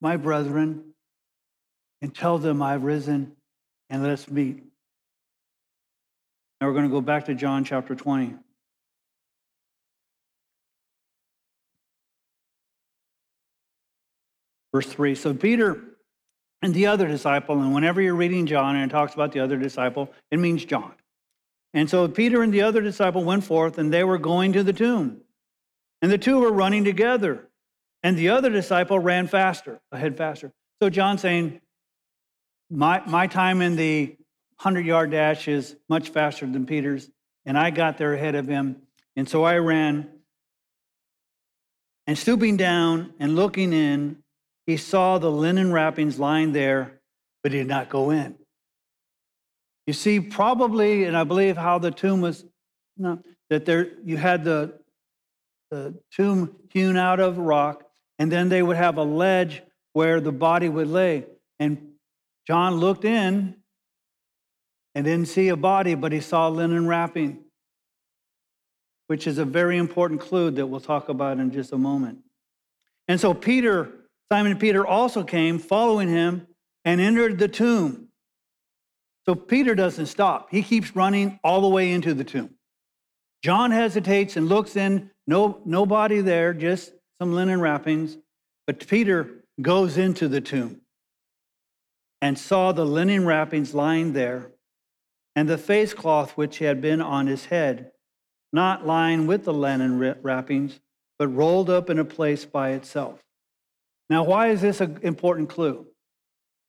my 0.00 0.16
brethren 0.16 0.94
and 2.02 2.14
tell 2.14 2.38
them 2.38 2.62
I've 2.62 2.82
risen, 2.82 3.36
and 3.90 4.02
let's 4.02 4.30
meet. 4.30 4.62
Now 6.60 6.66
we're 6.66 6.74
going 6.74 6.84
to 6.84 6.90
go 6.90 7.00
back 7.00 7.26
to 7.26 7.34
John 7.34 7.64
chapter 7.64 7.94
20. 7.94 8.34
Verse 14.72 14.86
3. 14.86 15.14
So 15.14 15.34
Peter 15.34 15.82
and 16.62 16.74
the 16.74 16.86
other 16.86 17.08
disciple. 17.08 17.60
And 17.60 17.74
whenever 17.74 18.00
you're 18.00 18.14
reading 18.14 18.46
John 18.46 18.76
and 18.76 18.90
it 18.90 18.94
talks 18.94 19.14
about 19.14 19.32
the 19.32 19.40
other 19.40 19.56
disciple, 19.56 20.12
it 20.30 20.38
means 20.38 20.64
John. 20.64 20.92
And 21.72 21.88
so 21.88 22.08
Peter 22.08 22.42
and 22.42 22.52
the 22.52 22.62
other 22.62 22.80
disciple 22.80 23.24
went 23.24 23.44
forth 23.44 23.78
and 23.78 23.92
they 23.92 24.04
were 24.04 24.18
going 24.18 24.52
to 24.52 24.62
the 24.62 24.72
tomb. 24.72 25.22
And 26.02 26.10
the 26.10 26.18
two 26.18 26.38
were 26.40 26.52
running 26.52 26.84
together. 26.84 27.49
And 28.02 28.16
the 28.16 28.30
other 28.30 28.50
disciple 28.50 28.98
ran 28.98 29.26
faster, 29.26 29.80
ahead 29.92 30.16
faster. 30.16 30.52
So 30.82 30.88
John's 30.88 31.20
saying, 31.20 31.60
my, 32.70 33.02
my 33.06 33.26
time 33.26 33.60
in 33.60 33.76
the 33.76 34.16
100 34.56 34.86
yard 34.86 35.10
dash 35.10 35.48
is 35.48 35.76
much 35.88 36.10
faster 36.10 36.46
than 36.46 36.66
Peter's. 36.66 37.10
And 37.44 37.58
I 37.58 37.70
got 37.70 37.98
there 37.98 38.14
ahead 38.14 38.34
of 38.34 38.46
him. 38.46 38.82
And 39.16 39.28
so 39.28 39.44
I 39.44 39.58
ran. 39.58 40.08
And 42.06 42.16
stooping 42.16 42.56
down 42.56 43.12
and 43.18 43.36
looking 43.36 43.72
in, 43.72 44.18
he 44.66 44.76
saw 44.76 45.18
the 45.18 45.30
linen 45.30 45.72
wrappings 45.72 46.18
lying 46.18 46.52
there, 46.52 47.00
but 47.42 47.52
he 47.52 47.58
did 47.58 47.66
not 47.66 47.88
go 47.88 48.10
in. 48.10 48.36
You 49.86 49.92
see, 49.92 50.20
probably, 50.20 51.04
and 51.04 51.16
I 51.16 51.24
believe 51.24 51.56
how 51.56 51.78
the 51.78 51.90
tomb 51.90 52.20
was, 52.20 52.44
no, 52.96 53.20
that 53.48 53.64
there 53.64 53.88
you 54.04 54.16
had 54.16 54.44
the, 54.44 54.78
the 55.70 55.98
tomb 56.12 56.54
hewn 56.68 56.96
out 56.96 57.18
of 57.18 57.38
rock, 57.38 57.89
and 58.20 58.30
then 58.30 58.48
they 58.48 58.62
would 58.62 58.76
have 58.76 58.98
a 58.98 59.02
ledge 59.02 59.62
where 59.92 60.20
the 60.20 60.30
body 60.30 60.68
would 60.68 60.86
lay. 60.86 61.26
And 61.58 61.94
John 62.46 62.76
looked 62.76 63.04
in 63.04 63.56
and 64.94 65.04
didn't 65.04 65.26
see 65.26 65.48
a 65.48 65.56
body, 65.56 65.96
but 65.96 66.12
he 66.12 66.20
saw 66.20 66.46
linen 66.46 66.86
wrapping, 66.86 67.42
which 69.08 69.26
is 69.26 69.38
a 69.38 69.44
very 69.44 69.78
important 69.78 70.20
clue 70.20 70.52
that 70.52 70.66
we'll 70.66 70.78
talk 70.78 71.08
about 71.08 71.38
in 71.38 71.50
just 71.50 71.72
a 71.72 71.78
moment. 71.78 72.18
And 73.08 73.20
so 73.20 73.34
Peter 73.34 73.90
Simon 74.32 74.58
Peter 74.58 74.86
also 74.86 75.24
came, 75.24 75.58
following 75.58 76.08
him, 76.08 76.46
and 76.84 77.00
entered 77.00 77.38
the 77.38 77.48
tomb. 77.48 78.08
So 79.26 79.34
Peter 79.34 79.74
doesn't 79.74 80.06
stop. 80.06 80.50
He 80.50 80.62
keeps 80.62 80.94
running 80.94 81.40
all 81.42 81.60
the 81.62 81.68
way 81.68 81.90
into 81.90 82.14
the 82.14 82.22
tomb. 82.22 82.50
John 83.42 83.72
hesitates 83.72 84.36
and 84.36 84.48
looks 84.48 84.76
in, 84.76 85.10
no, 85.26 85.60
nobody 85.64 86.20
there, 86.20 86.54
just 86.54 86.92
some 87.20 87.34
linen 87.34 87.60
wrappings. 87.60 88.16
But 88.66 88.86
Peter 88.86 89.44
goes 89.60 89.98
into 89.98 90.26
the 90.28 90.40
tomb 90.40 90.80
and 92.22 92.38
saw 92.38 92.72
the 92.72 92.84
linen 92.84 93.26
wrappings 93.26 93.74
lying 93.74 94.12
there, 94.12 94.50
and 95.36 95.48
the 95.48 95.58
face 95.58 95.94
cloth 95.94 96.32
which 96.32 96.58
had 96.58 96.80
been 96.80 97.00
on 97.00 97.26
his 97.26 97.46
head, 97.46 97.92
not 98.52 98.86
lying 98.86 99.26
with 99.26 99.44
the 99.44 99.52
linen 99.52 99.98
wrappings, 100.22 100.80
but 101.18 101.28
rolled 101.28 101.70
up 101.70 101.88
in 101.90 101.98
a 101.98 102.04
place 102.04 102.44
by 102.44 102.70
itself. 102.70 103.22
Now, 104.08 104.24
why 104.24 104.48
is 104.48 104.60
this 104.60 104.80
an 104.80 104.98
important 105.02 105.48
clue? 105.48 105.86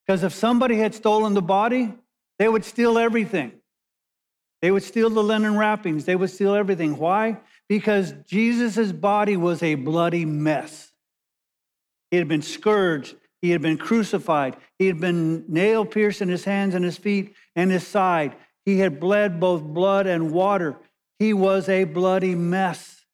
Because 0.05 0.23
if 0.23 0.33
somebody 0.33 0.77
had 0.77 0.93
stolen 0.93 1.33
the 1.33 1.41
body, 1.41 1.93
they 2.39 2.47
would 2.47 2.65
steal 2.65 2.97
everything. 2.97 3.51
They 4.61 4.71
would 4.71 4.83
steal 4.83 5.09
the 5.09 5.23
linen 5.23 5.57
wrappings. 5.57 6.05
They 6.05 6.15
would 6.15 6.29
steal 6.29 6.53
everything. 6.53 6.97
Why? 6.97 7.39
Because 7.71 8.13
Jesus' 8.27 8.91
body 8.91 9.37
was 9.37 9.63
a 9.63 9.75
bloody 9.75 10.25
mess. 10.25 10.91
He 12.09 12.17
had 12.17 12.27
been 12.27 12.41
scourged. 12.41 13.15
He 13.41 13.51
had 13.51 13.61
been 13.61 13.77
crucified. 13.77 14.57
He 14.77 14.87
had 14.87 14.99
been 14.99 15.45
nail 15.47 15.85
pierced 15.85 16.21
in 16.21 16.27
his 16.27 16.43
hands 16.43 16.75
and 16.75 16.83
his 16.83 16.97
feet 16.97 17.33
and 17.55 17.71
his 17.71 17.87
side. 17.87 18.35
He 18.65 18.79
had 18.79 18.99
bled 18.99 19.39
both 19.39 19.63
blood 19.63 20.05
and 20.05 20.33
water. 20.33 20.75
He 21.17 21.31
was 21.31 21.69
a 21.69 21.85
bloody 21.85 22.35
mess. 22.35 23.05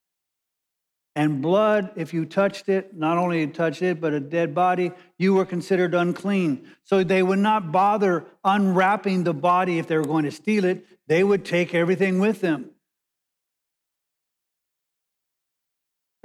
And 1.16 1.40
blood, 1.40 1.92
if 1.96 2.12
you 2.12 2.26
touched 2.26 2.68
it, 2.68 2.98
not 2.98 3.20
only 3.20 3.42
you 3.42 3.48
touched 3.48 3.84
it, 3.84 4.02
but 4.02 4.14
a 4.14 4.20
dead 4.20 4.56
body, 4.56 4.92
you 5.20 5.36
were 5.36 5.46
considered 5.46 5.94
unclean. 5.94 6.68
So 6.84 7.04
they 7.04 7.22
would 7.22 7.38
not 7.38 7.72
bother 7.72 8.26
unwrapping 8.44 9.24
the 9.24 9.36
body 9.36 9.78
if 9.78 9.86
they 9.86 9.98
were 9.98 10.04
going 10.04 10.26
to 10.26 10.32
steal 10.32 10.66
it. 10.66 10.84
They 11.06 11.24
would 11.24 11.46
take 11.46 11.76
everything 11.76 12.18
with 12.18 12.42
them. 12.42 12.72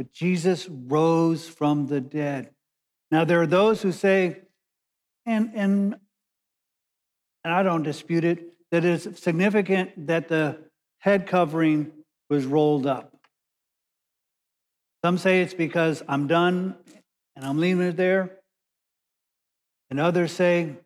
But 0.03 0.11
Jesus 0.11 0.69
rose 0.69 1.47
from 1.47 1.87
the 1.87 2.01
dead. 2.01 2.51
Now, 3.13 3.25
there 3.25 3.41
are 3.41 3.47
those 3.47 3.83
who 3.83 3.93
say, 3.93 4.41
and, 5.27 5.53
and, 5.55 5.95
and 7.45 7.55
I 7.55 7.63
don't 7.63 7.85
dispute 7.85 8.25
it, 8.25 8.53
that 8.73 8.85
it's 8.85 9.23
significant 9.23 10.09
that 10.09 10.27
the 10.27 10.59
head 10.99 11.29
covering 11.29 11.93
was 12.29 12.47
rolled 12.47 12.85
up. 12.85 13.17
Some 15.05 15.19
say 15.19 15.41
it's 15.41 15.55
because 15.55 16.03
I'm 16.09 16.27
done 16.27 16.75
and 17.37 17.45
I'm 17.45 17.59
leaving 17.61 17.87
it 17.87 17.97
there. 17.97 18.41
And 19.89 20.01
others 20.01 20.33
say 20.33 20.79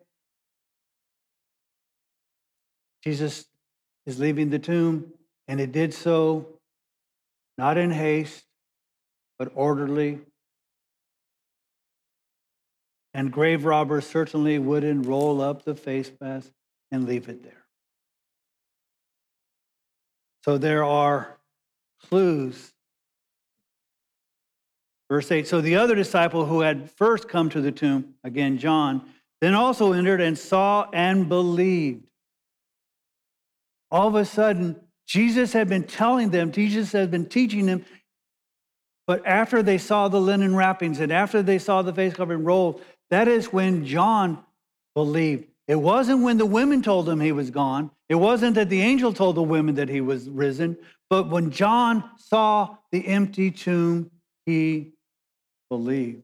Jesus 3.03 3.47
is 4.05 4.21
leaving 4.21 4.51
the 4.51 4.59
tomb, 4.59 5.15
and 5.49 5.59
it 5.59 5.73
did 5.73 5.95
so 5.95 6.59
not 7.57 7.79
in 7.79 7.91
haste, 7.91 8.46
but 9.39 9.53
orderly. 9.55 10.21
And 13.15 13.33
grave 13.33 13.65
robbers 13.65 14.07
certainly 14.07 14.59
wouldn't 14.59 15.07
roll 15.07 15.41
up 15.41 15.65
the 15.65 15.75
face 15.75 16.11
mask 16.21 16.51
and 16.91 17.07
leave 17.07 17.29
it 17.29 17.43
there. 17.43 17.65
So 20.45 20.59
there 20.59 20.85
are 20.85 21.39
clues 22.09 22.73
Verse 25.09 25.31
8 25.31 25.47
So 25.47 25.61
the 25.61 25.77
other 25.77 25.95
disciple 25.95 26.47
who 26.47 26.61
had 26.61 26.91
first 26.93 27.29
come 27.29 27.49
to 27.51 27.61
the 27.61 27.73
tomb, 27.73 28.15
again, 28.25 28.59
John, 28.59 29.03
then 29.41 29.55
also 29.55 29.93
entered 29.93 30.21
and 30.21 30.39
saw 30.39 30.89
and 30.93 31.29
believed. 31.29 32.07
All 33.91 34.09
of 34.09 34.15
a 34.15 34.25
sudden, 34.25 34.81
Jesus 35.07 35.53
had 35.53 35.69
been 35.69 35.85
telling 35.85 36.31
them, 36.31 36.51
Jesus 36.51 36.93
had 36.93 37.11
been 37.11 37.27
teaching 37.27 37.67
them, 37.67 37.85
but 39.07 39.25
after 39.27 39.63
they 39.63 39.79
saw 39.79 40.09
the 40.09 40.21
linen 40.21 40.57
wrappings 40.57 41.01
and 41.01 41.13
after 41.13 41.43
they 41.43 41.59
saw 41.59 41.83
the 41.83 41.93
face 41.93 42.15
covering 42.15 42.45
rolled, 42.45 42.83
that 43.11 43.29
is 43.29 43.53
when 43.53 43.87
John 43.87 44.39
believed. 44.95 45.47
It 45.69 45.77
wasn't 45.77 46.23
when 46.23 46.39
the 46.39 46.47
women 46.47 46.83
told 46.83 47.09
him 47.09 47.21
he 47.21 47.33
was 47.33 47.51
gone. 47.51 47.91
It 48.09 48.15
wasn't 48.15 48.55
that 48.55 48.69
the 48.69 48.83
angel 48.83 49.13
told 49.13 49.37
the 49.37 49.43
women 49.43 49.77
that 49.77 49.89
he 49.89 50.01
was 50.01 50.29
risen. 50.29 50.77
But 51.11 51.29
when 51.29 51.51
John 51.51 52.09
saw 52.17 52.77
the 52.93 53.07
empty 53.07 53.51
tomb, 53.51 54.11
he 54.45 54.93
believed. 55.69 56.23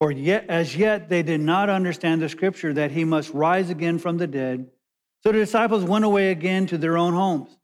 For 0.00 0.10
yet, 0.10 0.46
as 0.48 0.76
yet 0.76 1.08
they 1.08 1.22
did 1.22 1.40
not 1.40 1.68
understand 1.68 2.22
the 2.22 2.28
scripture 2.28 2.72
that 2.72 2.90
he 2.90 3.04
must 3.04 3.32
rise 3.32 3.70
again 3.70 3.98
from 3.98 4.18
the 4.18 4.26
dead. 4.26 4.68
So 5.22 5.30
the 5.30 5.38
disciples 5.38 5.84
went 5.84 6.04
away 6.04 6.32
again 6.32 6.66
to 6.66 6.78
their 6.78 6.98
own 6.98 7.12
homes. 7.12 7.56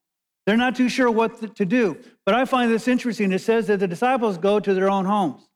They're 0.48 0.56
not 0.56 0.76
too 0.76 0.88
sure 0.88 1.10
what 1.10 1.56
to 1.56 1.66
do. 1.66 1.98
But 2.24 2.34
I 2.34 2.46
find 2.46 2.72
this 2.72 2.88
interesting. 2.88 3.32
It 3.32 3.40
says 3.40 3.66
that 3.66 3.80
the 3.80 3.86
disciples 3.86 4.38
go 4.38 4.58
to 4.58 4.72
their 4.72 4.88
own 4.88 5.04
homes. 5.04 5.46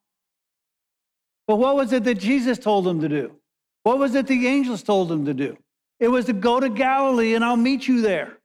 But 1.47 1.57
what 1.57 1.77
was 1.77 1.95
it 1.95 2.05
that 2.05 2.17
Jesus 2.17 2.59
told 2.59 2.85
them 2.85 3.01
to 3.01 3.09
do? 3.09 3.35
What 3.85 3.99
was 3.99 4.15
it 4.15 4.27
the 4.27 4.47
angels 4.47 4.83
told 4.83 5.09
them 5.09 5.25
to 5.25 5.33
do? 5.33 5.57
It 5.99 6.09
was 6.09 6.27
to 6.27 6.35
go 6.35 6.61
to 6.61 6.69
Galilee 6.69 7.33
and 7.33 7.43
I'll 7.43 7.57
meet 7.57 7.89
you 7.89 8.03
there. 8.03 8.37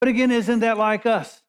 But 0.00 0.08
again, 0.08 0.32
isn't 0.32 0.58
that 0.58 0.76
like 0.76 1.06
us? 1.06 1.40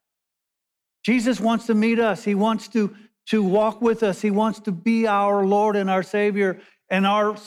Jesus 1.04 1.40
wants 1.40 1.66
to 1.66 1.74
meet 1.74 1.98
us. 1.98 2.24
He 2.24 2.36
wants 2.36 2.68
to, 2.68 2.96
to 3.30 3.42
walk 3.42 3.82
with 3.82 4.04
us. 4.04 4.22
He 4.22 4.30
wants 4.30 4.60
to 4.60 4.72
be 4.72 5.08
our 5.08 5.44
Lord 5.48 5.76
and 5.76 5.90
our 5.90 6.04
Savior. 6.04 6.60
And 6.92 7.08
our 7.08 7.38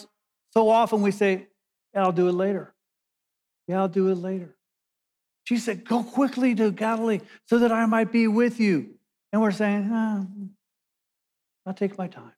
so 0.54 0.68
often 0.68 1.02
we 1.02 1.12
say, 1.12 1.46
yeah, 1.94 2.02
I'll 2.02 2.10
do 2.10 2.26
it 2.26 2.32
later. 2.32 2.74
Yeah, 3.68 3.78
I'll 3.78 3.86
do 3.86 4.08
it 4.08 4.16
later. 4.16 4.56
She 5.48 5.56
said, 5.56 5.86
Go 5.86 6.02
quickly 6.02 6.54
to 6.56 6.70
Galilee 6.70 7.20
so 7.46 7.60
that 7.60 7.72
I 7.72 7.86
might 7.86 8.12
be 8.12 8.28
with 8.28 8.60
you. 8.60 8.90
And 9.32 9.40
we're 9.40 9.50
saying, 9.50 9.88
oh, 9.90 10.26
I'll 11.64 11.72
take 11.72 11.96
my 11.96 12.06
time. 12.06 12.34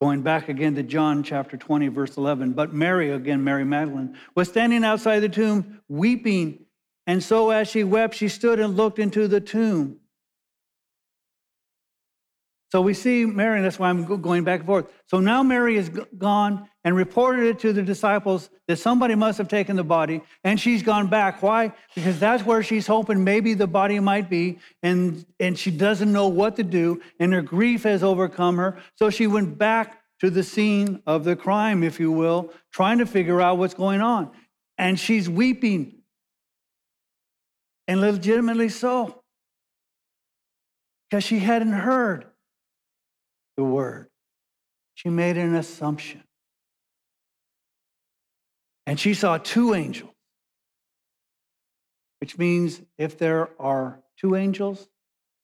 Going 0.00 0.22
back 0.22 0.48
again 0.48 0.76
to 0.76 0.84
John 0.84 1.24
chapter 1.24 1.56
20, 1.56 1.88
verse 1.88 2.16
11. 2.16 2.52
But 2.52 2.72
Mary, 2.72 3.10
again, 3.10 3.42
Mary 3.42 3.64
Magdalene, 3.64 4.16
was 4.36 4.46
standing 4.48 4.84
outside 4.84 5.18
the 5.18 5.28
tomb 5.28 5.80
weeping. 5.88 6.64
And 7.08 7.20
so 7.20 7.50
as 7.50 7.66
she 7.66 7.82
wept, 7.82 8.14
she 8.14 8.28
stood 8.28 8.60
and 8.60 8.76
looked 8.76 9.00
into 9.00 9.26
the 9.26 9.40
tomb. 9.40 9.98
So 12.70 12.80
we 12.80 12.94
see 12.94 13.26
Mary, 13.26 13.56
and 13.56 13.64
that's 13.64 13.80
why 13.80 13.88
I'm 13.88 14.04
going 14.20 14.44
back 14.44 14.60
and 14.60 14.66
forth. 14.66 14.86
So 15.08 15.18
now 15.18 15.42
Mary 15.42 15.76
is 15.76 15.88
gone 16.16 16.68
and 16.86 16.94
reported 16.94 17.44
it 17.46 17.58
to 17.58 17.72
the 17.72 17.82
disciples 17.82 18.48
that 18.68 18.76
somebody 18.76 19.16
must 19.16 19.38
have 19.38 19.48
taken 19.48 19.74
the 19.74 19.82
body, 19.82 20.22
and 20.44 20.60
she's 20.60 20.84
gone 20.84 21.08
back. 21.08 21.42
Why? 21.42 21.72
Because 21.96 22.20
that's 22.20 22.44
where 22.44 22.62
she's 22.62 22.86
hoping 22.86 23.24
maybe 23.24 23.54
the 23.54 23.66
body 23.66 23.98
might 23.98 24.30
be, 24.30 24.60
and, 24.84 25.26
and 25.40 25.58
she 25.58 25.72
doesn't 25.72 26.12
know 26.12 26.28
what 26.28 26.54
to 26.56 26.62
do, 26.62 27.02
and 27.18 27.32
her 27.32 27.42
grief 27.42 27.82
has 27.82 28.04
overcome 28.04 28.56
her. 28.58 28.78
So 28.94 29.10
she 29.10 29.26
went 29.26 29.58
back 29.58 30.00
to 30.20 30.30
the 30.30 30.44
scene 30.44 31.02
of 31.08 31.24
the 31.24 31.34
crime, 31.34 31.82
if 31.82 31.98
you 31.98 32.12
will, 32.12 32.52
trying 32.72 32.98
to 32.98 33.06
figure 33.06 33.40
out 33.40 33.58
what's 33.58 33.74
going 33.74 34.00
on. 34.00 34.30
And 34.78 34.96
she's 34.98 35.28
weeping 35.28 36.02
and 37.88 38.00
legitimately 38.00 38.68
so. 38.68 39.24
Because 41.10 41.24
she 41.24 41.40
hadn't 41.40 41.72
heard 41.72 42.26
the 43.56 43.64
word, 43.64 44.06
she 44.94 45.08
made 45.08 45.36
an 45.36 45.56
assumption. 45.56 46.22
And 48.86 48.98
she 49.00 49.14
saw 49.14 49.38
two 49.38 49.74
angels, 49.74 50.14
which 52.20 52.38
means 52.38 52.80
if 52.98 53.18
there 53.18 53.50
are 53.58 54.00
two 54.16 54.36
angels, 54.36 54.88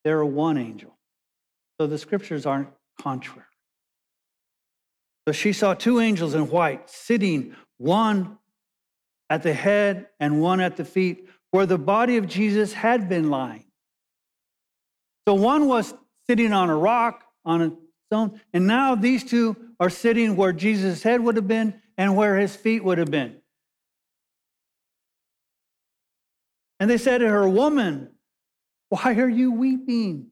there 0.03 0.17
are 0.19 0.25
one 0.25 0.57
angel. 0.57 0.97
So 1.79 1.87
the 1.87 1.97
scriptures 1.97 2.45
aren't 2.45 2.69
contrary. 3.01 3.45
So 5.27 5.33
she 5.33 5.53
saw 5.53 5.73
two 5.73 5.99
angels 5.99 6.35
in 6.35 6.49
white 6.49 6.89
sitting, 6.89 7.55
one 7.77 8.37
at 9.29 9.43
the 9.43 9.53
head 9.53 10.07
and 10.19 10.41
one 10.41 10.59
at 10.59 10.77
the 10.77 10.85
feet, 10.85 11.27
where 11.51 11.65
the 11.65 11.77
body 11.77 12.17
of 12.17 12.27
Jesus 12.27 12.73
had 12.73 13.07
been 13.09 13.29
lying. 13.29 13.65
So 15.27 15.33
one 15.33 15.67
was 15.67 15.93
sitting 16.27 16.51
on 16.51 16.69
a 16.69 16.75
rock, 16.75 17.23
on 17.45 17.61
a 17.61 17.71
stone, 18.07 18.41
and 18.53 18.67
now 18.67 18.95
these 18.95 19.23
two 19.23 19.55
are 19.79 19.89
sitting 19.89 20.35
where 20.35 20.51
Jesus' 20.51 21.03
head 21.03 21.21
would 21.21 21.35
have 21.35 21.47
been 21.47 21.81
and 21.97 22.15
where 22.15 22.37
his 22.37 22.55
feet 22.55 22.83
would 22.83 22.97
have 22.97 23.11
been. 23.11 23.37
And 26.79 26.89
they 26.89 26.97
said 26.97 27.19
to 27.19 27.29
her, 27.29 27.47
Woman, 27.47 28.09
why 28.89 29.15
are 29.15 29.29
you 29.29 29.51
weeping? 29.51 30.27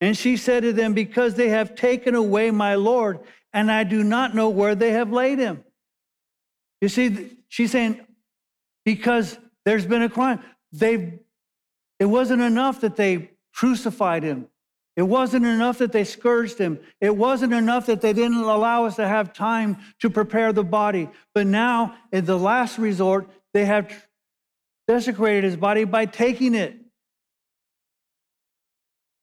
And 0.00 0.16
she 0.16 0.36
said 0.36 0.62
to 0.64 0.72
them, 0.72 0.92
Because 0.92 1.34
they 1.34 1.48
have 1.48 1.74
taken 1.74 2.14
away 2.14 2.50
my 2.50 2.74
Lord, 2.74 3.20
and 3.52 3.70
I 3.70 3.84
do 3.84 4.04
not 4.04 4.34
know 4.34 4.50
where 4.50 4.74
they 4.74 4.92
have 4.92 5.10
laid 5.10 5.38
him. 5.38 5.64
You 6.80 6.88
see, 6.88 7.38
she's 7.48 7.70
saying, 7.70 8.06
because 8.84 9.38
there's 9.64 9.86
been 9.86 10.02
a 10.02 10.10
crime. 10.10 10.42
They, 10.72 11.20
it 11.98 12.04
wasn't 12.04 12.42
enough 12.42 12.82
that 12.82 12.96
they 12.96 13.30
crucified 13.54 14.22
him. 14.22 14.48
It 14.96 15.02
wasn't 15.02 15.44
enough 15.44 15.78
that 15.78 15.92
they 15.92 16.04
scourged 16.04 16.56
him. 16.56 16.78
It 17.02 17.14
wasn't 17.14 17.52
enough 17.52 17.86
that 17.86 18.00
they 18.00 18.14
didn't 18.14 18.38
allow 18.38 18.86
us 18.86 18.96
to 18.96 19.06
have 19.06 19.34
time 19.34 19.76
to 20.00 20.08
prepare 20.08 20.54
the 20.54 20.64
body. 20.64 21.10
But 21.34 21.46
now, 21.46 21.94
in 22.12 22.24
the 22.24 22.38
last 22.38 22.78
resort, 22.78 23.28
they 23.52 23.66
have 23.66 23.92
desecrated 24.88 25.44
his 25.44 25.56
body 25.56 25.84
by 25.84 26.06
taking 26.06 26.54
it. 26.54 26.78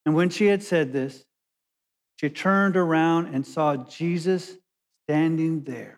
And 0.06 0.14
when 0.14 0.30
she 0.30 0.46
had 0.46 0.62
said 0.62 0.94
this, 0.94 1.26
she 2.18 2.30
turned 2.30 2.78
around 2.78 3.34
and 3.34 3.46
saw 3.46 3.76
Jesus 3.76 4.56
standing 5.06 5.64
there 5.64 5.98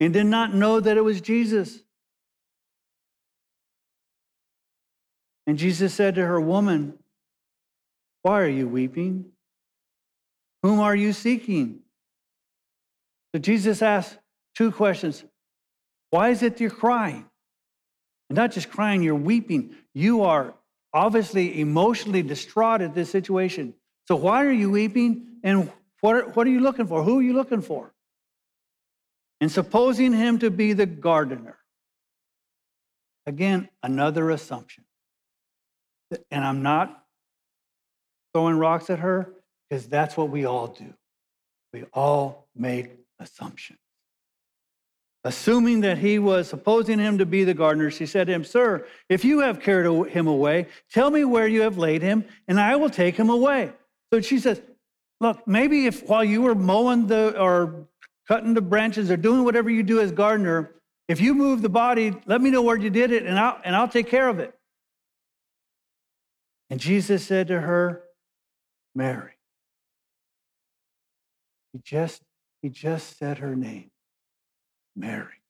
and 0.00 0.12
did 0.12 0.26
not 0.26 0.54
know 0.54 0.80
that 0.80 0.96
it 0.96 1.04
was 1.04 1.20
Jesus. 1.20 1.78
And 5.46 5.56
Jesus 5.56 5.94
said 5.94 6.16
to 6.16 6.26
her, 6.26 6.40
Woman, 6.40 6.98
why 8.26 8.40
are 8.40 8.48
you 8.48 8.66
weeping? 8.66 9.26
Whom 10.64 10.80
are 10.80 10.96
you 10.96 11.12
seeking? 11.12 11.82
So 13.32 13.38
Jesus 13.38 13.82
asks 13.82 14.18
two 14.56 14.72
questions 14.72 15.22
Why 16.10 16.30
is 16.30 16.42
it 16.42 16.60
you're 16.60 16.70
crying? 16.70 17.24
And 18.28 18.36
not 18.36 18.50
just 18.50 18.68
crying, 18.68 19.04
you're 19.04 19.14
weeping. 19.14 19.76
You 19.94 20.24
are 20.24 20.54
obviously 20.92 21.60
emotionally 21.60 22.22
distraught 22.22 22.80
at 22.80 22.96
this 22.96 23.10
situation. 23.10 23.74
So 24.08 24.16
why 24.16 24.44
are 24.44 24.50
you 24.50 24.72
weeping? 24.72 25.28
And 25.44 25.70
what, 26.00 26.34
what 26.34 26.48
are 26.48 26.50
you 26.50 26.58
looking 26.58 26.88
for? 26.88 27.04
Who 27.04 27.20
are 27.20 27.22
you 27.22 27.32
looking 27.32 27.62
for? 27.62 27.94
And 29.40 29.52
supposing 29.52 30.12
him 30.12 30.40
to 30.40 30.50
be 30.50 30.72
the 30.72 30.86
gardener, 30.86 31.58
Again, 33.24 33.68
another 33.84 34.30
assumption. 34.30 34.84
And 36.32 36.44
I'm 36.44 36.62
not 36.62 37.05
throwing 38.36 38.58
rocks 38.58 38.90
at 38.90 38.98
her 38.98 39.32
because 39.70 39.86
that's 39.86 40.14
what 40.14 40.28
we 40.28 40.44
all 40.44 40.66
do. 40.66 40.92
We 41.72 41.84
all 41.94 42.46
make 42.54 42.90
assumptions. 43.18 43.78
Assuming 45.24 45.80
that 45.80 45.96
he 45.96 46.18
was 46.18 46.46
supposing 46.46 46.98
him 46.98 47.16
to 47.16 47.24
be 47.24 47.44
the 47.44 47.54
gardener, 47.54 47.90
she 47.90 48.04
said 48.04 48.26
to 48.26 48.34
him, 48.34 48.44
Sir, 48.44 48.86
if 49.08 49.24
you 49.24 49.40
have 49.40 49.60
carried 49.60 50.10
him 50.10 50.26
away, 50.26 50.66
tell 50.92 51.10
me 51.10 51.24
where 51.24 51.48
you 51.48 51.62
have 51.62 51.78
laid 51.78 52.02
him, 52.02 52.26
and 52.46 52.60
I 52.60 52.76
will 52.76 52.90
take 52.90 53.16
him 53.16 53.30
away. 53.30 53.72
So 54.12 54.20
she 54.20 54.38
says, 54.38 54.60
Look, 55.18 55.48
maybe 55.48 55.86
if 55.86 56.06
while 56.06 56.22
you 56.22 56.42
were 56.42 56.54
mowing 56.54 57.06
the 57.06 57.40
or 57.40 57.88
cutting 58.28 58.52
the 58.52 58.60
branches 58.60 59.10
or 59.10 59.16
doing 59.16 59.44
whatever 59.44 59.70
you 59.70 59.82
do 59.82 59.98
as 59.98 60.12
gardener, 60.12 60.72
if 61.08 61.22
you 61.22 61.32
move 61.32 61.62
the 61.62 61.70
body, 61.70 62.14
let 62.26 62.42
me 62.42 62.50
know 62.50 62.60
where 62.60 62.76
you 62.76 62.90
did 62.90 63.12
it, 63.12 63.24
and 63.24 63.38
I'll, 63.38 63.58
and 63.64 63.74
I'll 63.74 63.88
take 63.88 64.10
care 64.10 64.28
of 64.28 64.40
it. 64.40 64.52
And 66.68 66.78
Jesus 66.78 67.24
said 67.24 67.48
to 67.48 67.62
her, 67.62 68.02
Mary. 68.96 69.32
He 71.72 71.80
just, 71.84 72.22
he 72.62 72.70
just 72.70 73.18
said 73.18 73.38
her 73.38 73.54
name, 73.54 73.90
Mary. 74.96 75.42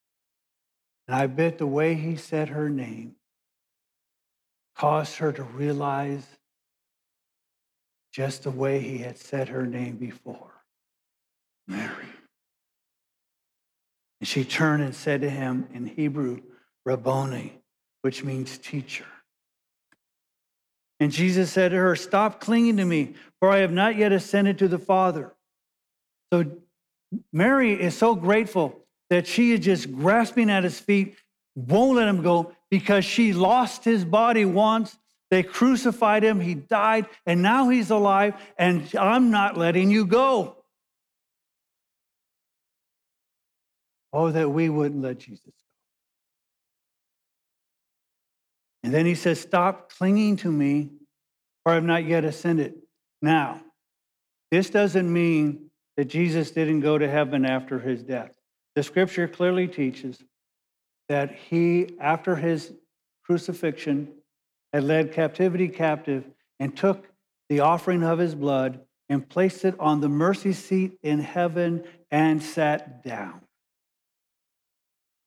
And 1.06 1.16
I 1.16 1.28
bet 1.28 1.58
the 1.58 1.66
way 1.66 1.94
he 1.94 2.16
said 2.16 2.48
her 2.48 2.68
name 2.68 3.14
caused 4.74 5.18
her 5.18 5.32
to 5.32 5.44
realize 5.44 6.26
just 8.12 8.42
the 8.42 8.50
way 8.50 8.80
he 8.80 8.98
had 8.98 9.16
said 9.16 9.48
her 9.48 9.64
name 9.64 9.96
before 9.96 10.50
Mary. 11.68 12.08
And 14.20 14.26
she 14.26 14.44
turned 14.44 14.82
and 14.82 14.94
said 14.94 15.20
to 15.20 15.30
him 15.30 15.68
in 15.72 15.86
Hebrew, 15.86 16.40
Rabboni, 16.84 17.60
which 18.02 18.24
means 18.24 18.58
teacher. 18.58 19.04
And 20.98 21.12
Jesus 21.12 21.52
said 21.52 21.70
to 21.70 21.76
her, 21.76 21.94
Stop 21.96 22.40
clinging 22.40 22.78
to 22.78 22.84
me, 22.84 23.14
for 23.38 23.50
I 23.50 23.58
have 23.58 23.72
not 23.72 23.96
yet 23.96 24.12
ascended 24.12 24.58
to 24.58 24.68
the 24.68 24.78
Father. 24.78 25.34
So 26.32 26.44
Mary 27.32 27.80
is 27.80 27.96
so 27.96 28.14
grateful 28.14 28.80
that 29.10 29.26
she 29.26 29.52
is 29.52 29.60
just 29.60 29.92
grasping 29.92 30.50
at 30.50 30.64
his 30.64 30.80
feet, 30.80 31.16
won't 31.54 31.96
let 31.96 32.08
him 32.08 32.22
go 32.22 32.52
because 32.70 33.04
she 33.04 33.32
lost 33.32 33.84
his 33.84 34.04
body 34.04 34.44
once. 34.44 34.96
They 35.30 35.42
crucified 35.42 36.22
him, 36.22 36.40
he 36.40 36.54
died, 36.54 37.06
and 37.26 37.42
now 37.42 37.68
he's 37.68 37.90
alive, 37.90 38.34
and 38.58 38.88
I'm 38.96 39.30
not 39.30 39.56
letting 39.56 39.90
you 39.90 40.06
go. 40.06 40.56
Oh, 44.12 44.30
that 44.30 44.48
we 44.48 44.68
wouldn't 44.68 45.02
let 45.02 45.18
Jesus 45.18 45.52
And 48.86 48.94
then 48.94 49.04
he 49.04 49.16
says, 49.16 49.40
Stop 49.40 49.92
clinging 49.92 50.36
to 50.36 50.52
me, 50.52 50.90
for 51.64 51.72
I 51.72 51.74
have 51.74 51.82
not 51.82 52.04
yet 52.04 52.24
ascended. 52.24 52.74
Now, 53.20 53.60
this 54.52 54.70
doesn't 54.70 55.12
mean 55.12 55.70
that 55.96 56.04
Jesus 56.04 56.52
didn't 56.52 56.82
go 56.82 56.96
to 56.96 57.10
heaven 57.10 57.44
after 57.44 57.80
his 57.80 58.04
death. 58.04 58.30
The 58.76 58.84
scripture 58.84 59.26
clearly 59.26 59.66
teaches 59.66 60.22
that 61.08 61.34
he, 61.34 61.96
after 61.98 62.36
his 62.36 62.74
crucifixion, 63.24 64.12
had 64.72 64.84
led 64.84 65.12
captivity 65.12 65.66
captive 65.66 66.24
and 66.60 66.76
took 66.76 67.08
the 67.48 67.58
offering 67.58 68.04
of 68.04 68.20
his 68.20 68.36
blood 68.36 68.82
and 69.08 69.28
placed 69.28 69.64
it 69.64 69.74
on 69.80 70.00
the 70.00 70.08
mercy 70.08 70.52
seat 70.52 70.96
in 71.02 71.18
heaven 71.18 71.82
and 72.12 72.40
sat 72.40 73.02
down. 73.02 73.40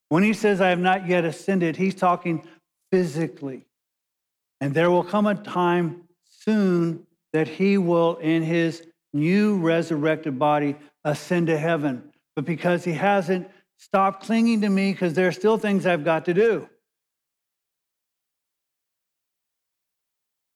When 0.08 0.24
he 0.24 0.32
says, 0.32 0.62
I 0.62 0.70
have 0.70 0.80
not 0.80 1.10
yet 1.10 1.26
ascended, 1.26 1.76
he's 1.76 1.96
talking 1.96 2.48
physically. 2.92 3.66
And 4.62 4.74
there 4.74 4.92
will 4.92 5.04
come 5.04 5.28
a 5.28 5.36
time 5.36 6.04
soon 6.26 7.06
that 7.34 7.48
he 7.48 7.78
will, 7.78 8.18
in 8.18 8.44
his 8.44 8.86
new 9.14 9.58
resurrected 9.58 10.38
body, 10.40 10.76
ascend 11.04 11.48
to 11.48 11.58
heaven. 11.58 12.12
But 12.36 12.46
because 12.46 12.84
he 12.84 12.94
hasn't 12.94 13.50
stopped 13.78 14.24
clinging 14.24 14.62
to 14.62 14.70
me, 14.70 14.92
because 14.92 15.14
there 15.14 15.28
are 15.28 15.32
still 15.32 15.58
things 15.58 15.86
I've 15.86 16.04
got 16.04 16.26
to 16.26 16.34
do. 16.34 16.68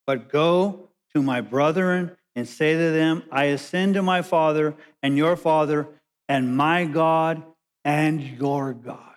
But 0.05 0.29
go 0.29 0.89
to 1.15 1.21
my 1.21 1.41
brethren 1.41 2.17
and 2.35 2.47
say 2.47 2.73
to 2.73 2.91
them, 2.91 3.23
I 3.31 3.45
ascend 3.45 3.93
to 3.93 4.01
my 4.01 4.21
Father 4.21 4.75
and 5.01 5.15
your 5.17 5.35
Father, 5.35 5.87
and 6.27 6.57
my 6.57 6.85
God 6.85 7.43
and 7.85 8.21
your 8.21 8.73
God. 8.73 9.12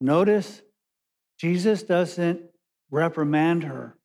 Notice 0.00 0.62
Jesus 1.38 1.82
doesn't 1.82 2.40
reprimand 2.90 3.64
her 3.64 3.96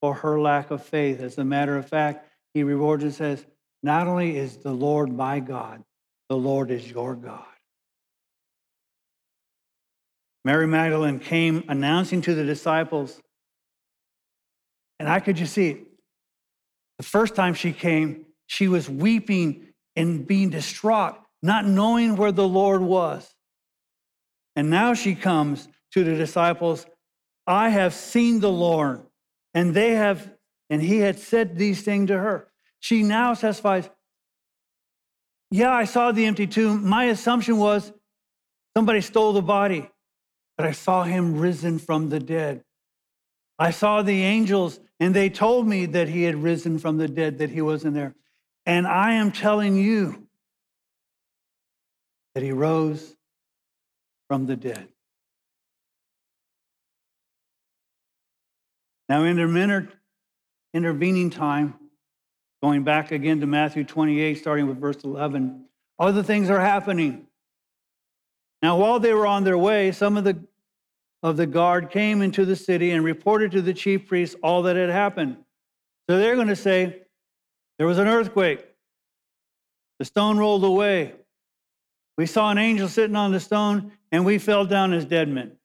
for 0.00 0.14
her 0.14 0.40
lack 0.40 0.70
of 0.70 0.84
faith. 0.84 1.20
As 1.20 1.38
a 1.38 1.44
matter 1.44 1.76
of 1.76 1.88
fact, 1.88 2.26
he 2.54 2.62
rewards 2.62 3.04
and 3.04 3.14
says, 3.14 3.44
Not 3.82 4.06
only 4.06 4.36
is 4.36 4.58
the 4.58 4.72
Lord 4.72 5.12
my 5.12 5.40
God, 5.40 5.82
the 6.28 6.36
Lord 6.36 6.70
is 6.70 6.88
your 6.90 7.14
God. 7.14 7.44
Mary 10.44 10.66
Magdalene 10.66 11.18
came 11.18 11.64
announcing 11.68 12.22
to 12.22 12.34
the 12.34 12.44
disciples, 12.44 13.20
and 14.98 15.08
I 15.08 15.20
could 15.20 15.36
just 15.36 15.52
see 15.52 15.70
it. 15.70 15.86
The 16.98 17.04
first 17.04 17.34
time 17.34 17.54
she 17.54 17.72
came, 17.72 18.26
she 18.46 18.68
was 18.68 18.88
weeping 18.88 19.68
and 19.96 20.26
being 20.26 20.50
distraught, 20.50 21.18
not 21.42 21.66
knowing 21.66 22.16
where 22.16 22.32
the 22.32 22.48
Lord 22.48 22.80
was. 22.80 23.28
And 24.56 24.70
now 24.70 24.94
she 24.94 25.14
comes 25.14 25.68
to 25.92 26.04
the 26.04 26.16
disciples, 26.16 26.86
I 27.46 27.70
have 27.70 27.94
seen 27.94 28.40
the 28.40 28.50
Lord. 28.50 29.02
And 29.54 29.74
they 29.74 29.92
have, 29.92 30.32
and 30.68 30.80
he 30.80 30.98
had 30.98 31.18
said 31.18 31.56
these 31.56 31.82
things 31.82 32.08
to 32.08 32.18
her. 32.18 32.48
She 32.78 33.02
now 33.02 33.34
testifies, 33.34 33.90
Yeah, 35.50 35.72
I 35.72 35.84
saw 35.84 36.12
the 36.12 36.26
empty 36.26 36.46
tomb. 36.46 36.88
My 36.88 37.04
assumption 37.04 37.58
was 37.58 37.92
somebody 38.76 39.00
stole 39.00 39.32
the 39.32 39.42
body, 39.42 39.90
but 40.56 40.66
I 40.66 40.72
saw 40.72 41.02
him 41.02 41.38
risen 41.38 41.78
from 41.78 42.08
the 42.08 42.20
dead. 42.20 42.62
I 43.58 43.72
saw 43.72 44.02
the 44.02 44.22
angels, 44.22 44.80
and 45.00 45.14
they 45.14 45.28
told 45.28 45.66
me 45.66 45.86
that 45.86 46.08
he 46.08 46.22
had 46.22 46.36
risen 46.36 46.78
from 46.78 46.96
the 46.96 47.08
dead, 47.08 47.38
that 47.38 47.50
he 47.50 47.60
wasn't 47.60 47.94
there. 47.94 48.14
And 48.64 48.86
I 48.86 49.14
am 49.14 49.32
telling 49.32 49.76
you 49.76 50.28
that 52.34 52.42
he 52.42 52.52
rose 52.52 53.16
from 54.30 54.46
the 54.46 54.54
dead. 54.54 54.86
Now, 59.08 59.24
in 59.24 59.34
the 59.34 59.88
intervening 60.72 61.30
time, 61.30 61.74
going 62.62 62.84
back 62.84 63.10
again 63.10 63.40
to 63.40 63.48
Matthew 63.48 63.82
28, 63.82 64.38
starting 64.38 64.68
with 64.68 64.78
verse 64.78 65.02
11, 65.02 65.64
other 65.98 66.22
things 66.22 66.48
are 66.48 66.60
happening. 66.60 67.26
Now, 68.62 68.76
while 68.76 69.00
they 69.00 69.12
were 69.12 69.26
on 69.26 69.42
their 69.42 69.58
way, 69.58 69.90
some 69.90 70.16
of 70.16 70.22
the 70.22 70.38
of 71.24 71.36
the 71.36 71.46
guard 71.46 71.90
came 71.90 72.22
into 72.22 72.44
the 72.44 72.54
city 72.54 72.92
and 72.92 73.04
reported 73.04 73.50
to 73.50 73.60
the 73.60 73.74
chief 73.74 74.06
priests 74.06 74.36
all 74.44 74.62
that 74.62 74.76
had 74.76 74.90
happened. 74.90 75.38
So 76.08 76.18
they're 76.18 76.36
going 76.36 76.46
to 76.46 76.54
say, 76.54 77.02
There 77.78 77.86
was 77.88 77.98
an 77.98 78.06
earthquake. 78.06 78.64
The 79.98 80.04
stone 80.04 80.38
rolled 80.38 80.62
away. 80.62 81.14
We 82.16 82.26
saw 82.26 82.50
an 82.50 82.58
angel 82.58 82.88
sitting 82.88 83.16
on 83.16 83.32
the 83.32 83.40
stone, 83.40 83.92
and 84.12 84.24
we 84.24 84.38
fell 84.38 84.64
down 84.64 84.92
as 84.92 85.04
dead 85.04 85.28
men. 85.28 85.56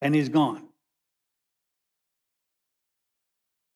And 0.00 0.14
he's 0.14 0.28
gone. 0.28 0.68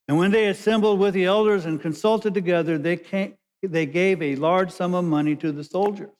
And 0.08 0.18
when 0.18 0.30
they 0.30 0.48
assembled 0.48 0.98
with 0.98 1.14
the 1.14 1.24
elders 1.24 1.64
and 1.64 1.80
consulted 1.80 2.34
together, 2.34 2.76
they, 2.76 2.96
came, 2.96 3.34
they 3.62 3.86
gave 3.86 4.20
a 4.20 4.36
large 4.36 4.70
sum 4.70 4.94
of 4.94 5.04
money 5.04 5.36
to 5.36 5.52
the 5.52 5.64
soldiers. 5.64 6.10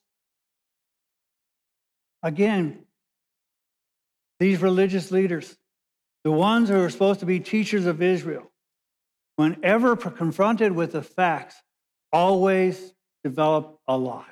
Again, 2.22 2.86
these 4.38 4.62
religious 4.62 5.10
leaders, 5.10 5.56
the 6.24 6.30
ones 6.30 6.68
who 6.68 6.80
are 6.80 6.90
supposed 6.90 7.20
to 7.20 7.26
be 7.26 7.40
teachers 7.40 7.84
of 7.86 8.00
Israel, 8.00 8.50
whenever 9.36 9.96
confronted 9.96 10.72
with 10.72 10.92
the 10.92 11.02
facts, 11.02 11.56
always 12.12 12.94
develop 13.24 13.78
a 13.86 13.96
lie. 13.96 14.24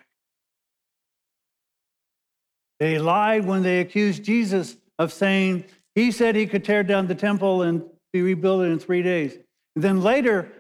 They 2.79 2.99
lied 2.99 3.45
when 3.45 3.63
they 3.63 3.81
accused 3.81 4.25
Jesus 4.25 4.77
of 4.99 5.13
saying 5.13 5.65
he 5.95 6.11
said 6.11 6.35
he 6.35 6.47
could 6.47 6.65
tear 6.65 6.83
down 6.83 7.07
the 7.07 7.15
temple 7.15 7.63
and 7.63 7.83
be 8.13 8.23
rebuilt 8.23 8.65
in 8.65 8.79
three 8.79 9.03
days. 9.03 9.37
And 9.75 9.85
then 9.85 10.03
later, 10.03 10.51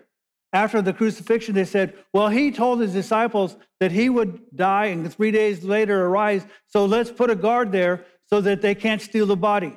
after 0.53 0.83
the 0.83 0.93
crucifixion, 0.93 1.55
they 1.55 1.65
said, 1.65 1.95
Well, 2.13 2.29
he 2.29 2.51
told 2.51 2.81
his 2.81 2.93
disciples 2.93 3.57
that 3.79 3.93
he 3.93 4.09
would 4.09 4.41
die 4.55 4.87
and 4.87 5.13
three 5.13 5.31
days 5.31 5.65
later 5.65 6.07
arise, 6.07 6.45
so 6.67 6.85
let's 6.85 7.11
put 7.11 7.31
a 7.31 7.37
guard 7.37 7.73
there 7.73 8.05
so 8.27 8.41
that 8.41 8.61
they 8.61 8.75
can't 8.75 9.01
steal 9.01 9.27
the 9.27 9.37
body. 9.37 9.77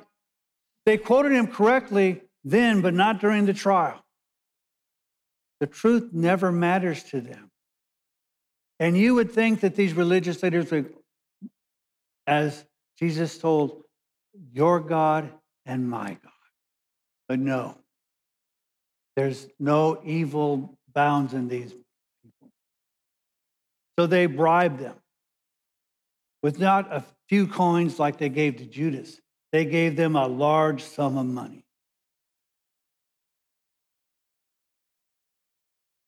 They 0.86 0.98
quoted 0.98 1.32
him 1.32 1.46
correctly 1.46 2.22
then, 2.44 2.82
but 2.82 2.94
not 2.94 3.20
during 3.20 3.46
the 3.46 3.54
trial. 3.54 4.04
The 5.60 5.66
truth 5.66 6.10
never 6.12 6.52
matters 6.52 7.02
to 7.04 7.20
them. 7.20 7.50
And 8.80 8.96
you 8.96 9.14
would 9.14 9.30
think 9.30 9.60
that 9.60 9.76
these 9.76 9.94
religious 9.94 10.42
leaders 10.42 10.70
would, 10.70 10.92
as 12.26 12.64
Jesus 12.98 13.38
told, 13.38 13.82
your 14.52 14.80
God 14.80 15.30
and 15.64 15.88
my 15.88 16.08
God. 16.08 16.32
But 17.28 17.38
no, 17.38 17.78
there's 19.16 19.46
no 19.58 20.00
evil 20.04 20.76
bounds 20.92 21.34
in 21.34 21.48
these 21.48 21.72
people. 21.72 22.50
So 23.98 24.06
they 24.06 24.26
bribed 24.26 24.80
them 24.80 24.96
with 26.42 26.58
not 26.58 26.92
a 26.92 27.04
few 27.28 27.46
coins 27.46 27.98
like 27.98 28.18
they 28.18 28.28
gave 28.28 28.56
to 28.56 28.66
Judas. 28.66 29.20
They 29.52 29.64
gave 29.64 29.96
them 29.96 30.16
a 30.16 30.26
large 30.26 30.82
sum 30.82 31.16
of 31.16 31.26
money 31.26 31.63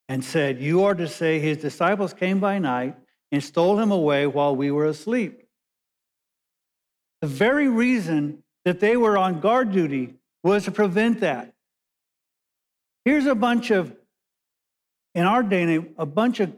and 0.08 0.24
said, 0.24 0.60
You 0.60 0.84
are 0.84 0.94
to 0.94 1.08
say, 1.08 1.38
His 1.38 1.58
disciples 1.58 2.14
came 2.14 2.40
by 2.40 2.58
night 2.58 2.96
and 3.32 3.42
stole 3.42 3.78
him 3.78 3.90
away 3.90 4.26
while 4.26 4.54
we 4.54 4.70
were 4.70 4.86
asleep. 4.86 5.42
The 7.22 7.26
very 7.26 7.68
reason 7.68 8.42
that 8.64 8.80
they 8.80 8.96
were 8.96 9.18
on 9.18 9.40
guard 9.40 9.72
duty 9.72 10.14
was 10.42 10.64
to 10.64 10.70
prevent 10.70 11.20
that. 11.20 11.52
Here's 13.04 13.26
a 13.26 13.34
bunch 13.34 13.70
of, 13.70 13.94
in 15.14 15.24
our 15.24 15.42
day, 15.42 15.84
a 15.98 16.06
bunch 16.06 16.40
of 16.40 16.52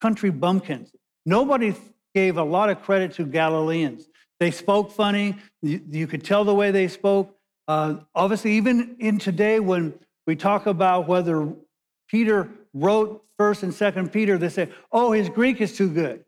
country 0.00 0.30
bumpkins. 0.30 0.92
Nobody 1.24 1.74
gave 2.14 2.36
a 2.36 2.42
lot 2.42 2.70
of 2.70 2.82
credit 2.82 3.12
to 3.14 3.24
Galileans. 3.24 4.08
They 4.40 4.50
spoke 4.50 4.92
funny. 4.92 5.36
You, 5.62 5.80
you 5.88 6.06
could 6.06 6.24
tell 6.24 6.44
the 6.44 6.54
way 6.54 6.70
they 6.70 6.88
spoke. 6.88 7.36
Uh, 7.66 7.96
obviously, 8.14 8.52
even 8.52 8.96
in 8.98 9.18
today, 9.18 9.60
when 9.60 9.94
we 10.26 10.36
talk 10.36 10.66
about 10.66 11.08
whether 11.08 11.52
Peter 12.08 12.48
wrote 12.74 13.24
First 13.36 13.62
and 13.62 13.72
Second 13.72 14.12
Peter, 14.12 14.36
they 14.36 14.48
say, 14.48 14.72
"Oh, 14.90 15.12
his 15.12 15.28
Greek 15.28 15.60
is 15.60 15.76
too 15.76 15.90
good." 15.90 16.24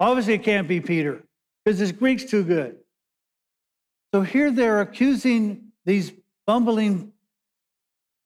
Obviously, 0.00 0.34
it 0.34 0.44
can't 0.44 0.68
be 0.68 0.80
Peter 0.80 1.22
because 1.64 1.78
his 1.78 1.92
Greek's 1.92 2.24
too 2.24 2.44
good. 2.44 2.78
So 4.14 4.22
here 4.22 4.50
they're 4.50 4.80
accusing 4.80 5.72
these 5.84 6.12
bumbling 6.46 7.12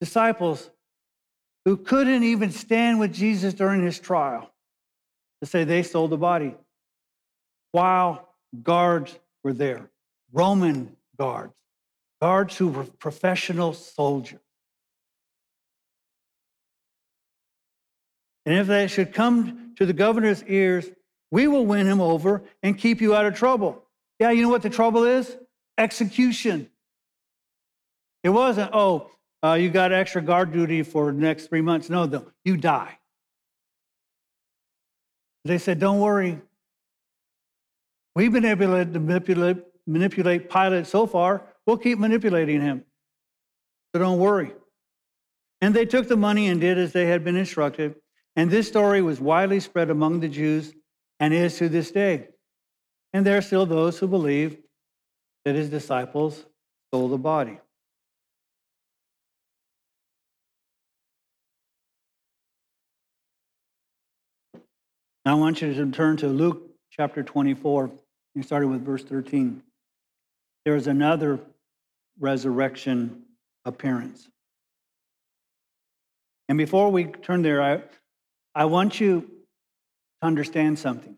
disciples 0.01 0.71
who 1.65 1.77
couldn't 1.77 2.23
even 2.23 2.51
stand 2.51 3.01
with 3.01 3.13
Jesus 3.13 3.55
during 3.55 3.85
his 3.85 3.99
trial 3.99 4.53
to 5.41 5.47
say 5.47 5.65
they 5.65 5.83
stole 5.83 6.09
the 6.09 6.17
body 6.17 6.55
while 7.73 8.29
guards 8.63 9.19
were 9.43 9.53
there, 9.53 9.91
Roman 10.33 10.97
guards, 11.17 11.55
guards 12.21 12.57
who 12.57 12.69
were 12.69 12.85
professional 12.85 13.73
soldiers. 13.73 14.41
And 18.45 18.57
if 18.57 18.67
that 18.67 18.91
should 18.91 19.13
come 19.13 19.73
to 19.77 19.87
the 19.87 19.93
governor's 19.93 20.43
ears, 20.45 20.91
we 21.31 21.47
will 21.49 21.65
win 21.65 21.87
him 21.87 22.01
over 22.01 22.43
and 22.63 22.77
keep 22.77 23.01
you 23.01 23.15
out 23.15 23.27
of 23.27 23.35
trouble. 23.35 23.85
Yeah, 24.19 24.31
you 24.31 24.43
know 24.43 24.49
what 24.49 24.63
the 24.63 24.71
trouble 24.71 25.05
is? 25.05 25.37
Execution. 25.79 26.69
It 28.23 28.29
wasn't, 28.29 28.71
oh, 28.73 29.11
uh, 29.45 29.55
you 29.55 29.71
got 29.71 29.93
extra 29.93 30.23
guard 30.23 30.53
duty 30.53 30.83
for 30.83 31.07
the 31.07 31.19
next 31.19 31.47
three 31.47 31.63
months. 31.63 31.91
No, 31.91 32.05
no, 32.05 32.27
you 32.45 32.57
die. 32.57 32.99
They 35.45 35.59
said, 35.59 35.81
don't 35.81 35.99
worry. 35.99 36.41
We've 38.15 38.33
been 38.33 38.45
able 38.45 38.67
to 38.67 38.85
manipulate, 38.85 39.57
manipulate 39.87 40.51
Pilate 40.51 40.87
so 40.87 41.07
far. 41.07 41.47
We'll 41.67 41.79
keep 41.79 41.99
manipulating 41.99 42.61
him. 42.61 42.85
So 43.93 44.01
don't 44.01 44.19
worry. 44.19 44.53
And 45.61 45.75
they 45.75 45.87
took 45.87 46.09
the 46.09 46.17
money 46.17 46.49
and 46.49 46.61
did 46.61 46.79
as 46.79 46.93
they 46.93 47.07
had 47.07 47.25
been 47.25 47.37
instructed. 47.37 47.97
And 48.37 48.51
this 48.51 48.69
story 48.69 49.03
was 49.03 49.21
widely 49.21 49.61
spread 49.61 49.91
among 49.91 50.21
the 50.21 50.29
Jews 50.29 50.73
and 51.21 51.35
is 51.35 51.59
to 51.59 51.69
this 51.69 51.91
day. 51.91 52.29
And 53.13 53.27
there 53.27 53.37
are 53.37 53.43
still 53.43 53.67
those 53.67 53.99
who 53.99 54.07
believe 54.07 54.57
that 55.45 55.55
his 55.55 55.69
disciples 55.69 56.45
stole 56.89 57.09
the 57.09 57.19
body. 57.19 57.59
Now 65.25 65.37
I 65.37 65.41
want 65.41 65.63
you 65.63 65.73
to 65.73 65.91
turn 65.91 66.17
to 66.19 66.27
Luke 66.27 66.71
chapter 66.91 67.23
24, 67.23 67.91
you 68.35 68.43
started 68.43 68.69
with 68.69 68.85
verse 68.85 69.05
13. 69.05 69.63
There 70.65 70.75
is 70.75 70.87
another 70.87 71.39
resurrection 72.19 73.23
appearance. 73.65 74.29
And 76.49 76.59
before 76.59 76.91
we 76.91 77.05
turn 77.05 77.43
there, 77.43 77.63
I, 77.63 77.83
I 78.55 78.67
want 78.67 79.01
you 79.01 79.21
to 79.23 80.27
understand 80.27 80.79
something. 80.79 81.17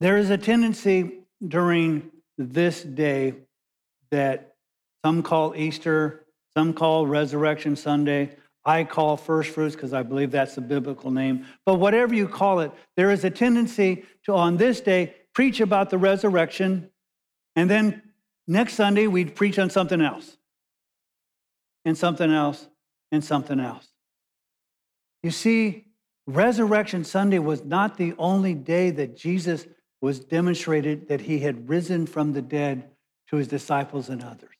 There 0.00 0.16
is 0.16 0.30
a 0.30 0.38
tendency 0.38 1.20
during 1.46 2.10
this 2.38 2.82
day 2.82 3.34
that 4.10 4.54
some 5.04 5.22
call 5.22 5.54
Easter, 5.56 6.26
some 6.54 6.72
call 6.72 7.06
Resurrection 7.06 7.76
Sunday. 7.76 8.36
I 8.64 8.84
call 8.84 9.16
first 9.16 9.50
fruits 9.50 9.74
because 9.74 9.92
I 9.92 10.02
believe 10.02 10.30
that's 10.30 10.56
the 10.56 10.60
biblical 10.60 11.10
name. 11.10 11.46
But 11.64 11.74
whatever 11.76 12.14
you 12.14 12.28
call 12.28 12.60
it, 12.60 12.72
there 12.96 13.10
is 13.10 13.24
a 13.24 13.30
tendency 13.30 14.04
to, 14.24 14.34
on 14.34 14.56
this 14.56 14.80
day, 14.80 15.14
preach 15.34 15.60
about 15.60 15.90
the 15.90 15.98
resurrection, 15.98 16.90
and 17.54 17.70
then 17.70 18.02
next 18.48 18.74
Sunday, 18.74 19.06
we'd 19.06 19.34
preach 19.34 19.58
on 19.58 19.70
something 19.70 20.00
else, 20.00 20.36
and 21.84 21.96
something 21.96 22.30
else, 22.30 22.66
and 23.12 23.24
something 23.24 23.60
else. 23.60 23.86
You 25.26 25.32
see, 25.32 25.86
Resurrection 26.28 27.02
Sunday 27.02 27.40
was 27.40 27.64
not 27.64 27.96
the 27.96 28.14
only 28.16 28.54
day 28.54 28.92
that 28.92 29.16
Jesus 29.16 29.66
was 30.00 30.20
demonstrated 30.20 31.08
that 31.08 31.22
he 31.22 31.40
had 31.40 31.68
risen 31.68 32.06
from 32.06 32.32
the 32.32 32.40
dead 32.40 32.90
to 33.30 33.36
his 33.36 33.48
disciples 33.48 34.08
and 34.08 34.22
others. 34.22 34.54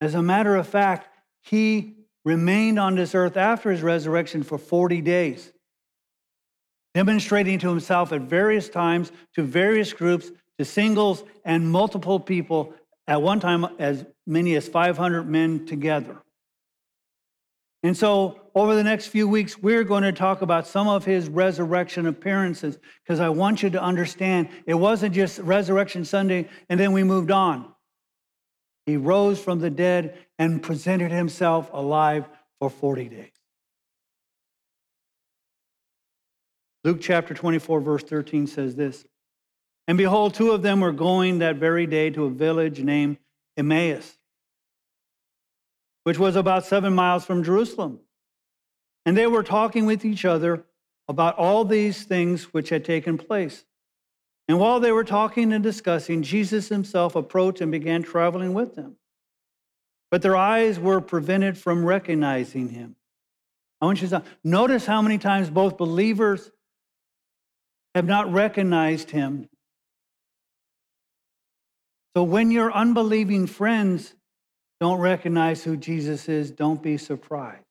As 0.00 0.16
a 0.16 0.20
matter 0.20 0.56
of 0.56 0.66
fact, 0.66 1.08
he 1.42 1.94
remained 2.24 2.80
on 2.80 2.96
this 2.96 3.14
earth 3.14 3.36
after 3.36 3.70
his 3.70 3.82
resurrection 3.82 4.42
for 4.42 4.58
40 4.58 5.00
days, 5.00 5.52
demonstrating 6.92 7.60
to 7.60 7.68
himself 7.68 8.10
at 8.10 8.22
various 8.22 8.68
times 8.68 9.12
to 9.36 9.44
various 9.44 9.92
groups, 9.92 10.28
to 10.58 10.64
singles 10.64 11.22
and 11.44 11.70
multiple 11.70 12.18
people, 12.18 12.74
at 13.06 13.22
one 13.22 13.38
time 13.38 13.64
as 13.78 14.04
many 14.26 14.56
as 14.56 14.66
500 14.66 15.22
men 15.22 15.66
together. 15.66 16.20
And 17.84 17.96
so, 17.96 18.40
over 18.56 18.74
the 18.74 18.82
next 18.82 19.08
few 19.08 19.28
weeks, 19.28 19.58
we're 19.58 19.84
going 19.84 20.02
to 20.02 20.12
talk 20.12 20.40
about 20.40 20.66
some 20.66 20.88
of 20.88 21.04
his 21.04 21.28
resurrection 21.28 22.06
appearances 22.06 22.78
because 23.04 23.20
I 23.20 23.28
want 23.28 23.62
you 23.62 23.68
to 23.68 23.82
understand 23.82 24.48
it 24.64 24.72
wasn't 24.72 25.14
just 25.14 25.38
Resurrection 25.40 26.06
Sunday 26.06 26.48
and 26.70 26.80
then 26.80 26.92
we 26.92 27.04
moved 27.04 27.30
on. 27.30 27.70
He 28.86 28.96
rose 28.96 29.38
from 29.38 29.60
the 29.60 29.68
dead 29.68 30.16
and 30.38 30.62
presented 30.62 31.12
himself 31.12 31.68
alive 31.70 32.26
for 32.58 32.70
40 32.70 33.10
days. 33.10 33.30
Luke 36.82 37.02
chapter 37.02 37.34
24, 37.34 37.80
verse 37.80 38.04
13 38.04 38.46
says 38.46 38.74
this 38.74 39.04
And 39.86 39.98
behold, 39.98 40.32
two 40.32 40.52
of 40.52 40.62
them 40.62 40.80
were 40.80 40.92
going 40.92 41.40
that 41.40 41.56
very 41.56 41.86
day 41.86 42.08
to 42.08 42.24
a 42.24 42.30
village 42.30 42.80
named 42.80 43.18
Emmaus 43.58 44.16
which 46.06 46.20
was 46.20 46.36
about 46.36 46.64
seven 46.64 46.94
miles 46.94 47.24
from 47.24 47.42
Jerusalem. 47.42 47.98
And 49.06 49.16
they 49.16 49.28
were 49.28 49.44
talking 49.44 49.86
with 49.86 50.04
each 50.04 50.24
other 50.24 50.64
about 51.08 51.38
all 51.38 51.64
these 51.64 52.02
things 52.02 52.52
which 52.52 52.70
had 52.70 52.84
taken 52.84 53.16
place. 53.16 53.64
And 54.48 54.58
while 54.58 54.80
they 54.80 54.90
were 54.90 55.04
talking 55.04 55.52
and 55.52 55.62
discussing, 55.62 56.22
Jesus 56.22 56.68
himself 56.68 57.14
approached 57.14 57.60
and 57.60 57.70
began 57.70 58.02
traveling 58.02 58.52
with 58.52 58.74
them. 58.74 58.96
But 60.10 60.22
their 60.22 60.36
eyes 60.36 60.78
were 60.78 61.00
prevented 61.00 61.56
from 61.56 61.84
recognizing 61.84 62.68
him. 62.68 62.96
I 63.80 63.86
want 63.86 64.02
you 64.02 64.08
to 64.08 64.24
notice 64.42 64.86
how 64.86 65.02
many 65.02 65.18
times 65.18 65.50
both 65.50 65.76
believers 65.76 66.50
have 67.94 68.06
not 68.06 68.32
recognized 68.32 69.10
him. 69.10 69.48
So 72.16 72.24
when 72.24 72.50
your 72.50 72.72
unbelieving 72.72 73.46
friends 73.46 74.14
don't 74.80 74.98
recognize 74.98 75.62
who 75.62 75.76
Jesus 75.76 76.28
is, 76.28 76.50
don't 76.50 76.82
be 76.82 76.96
surprised 76.96 77.65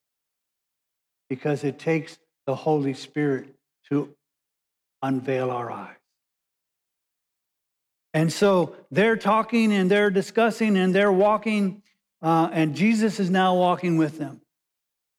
because 1.30 1.64
it 1.64 1.80
takes 1.80 2.18
the 2.46 2.56
Holy 2.56 2.94
Spirit 2.94 3.56
to 3.90 4.14
unveil 5.02 5.52
our 5.52 5.72
eyes. 5.72 5.96
And 8.14 8.32
so 8.32 8.76
they're 8.92 9.18
talking 9.18 9.74
and 9.74 9.92
they're 9.92 10.10
discussing 10.10 10.78
and 10.78 10.96
they're 10.96 11.12
walking, 11.12 11.82
uh, 12.22 12.50
and 12.54 12.74
Jesus 12.74 13.20
is 13.20 13.30
now 13.30 13.56
walking 13.56 13.98
with 13.98 14.18
them. 14.18 14.40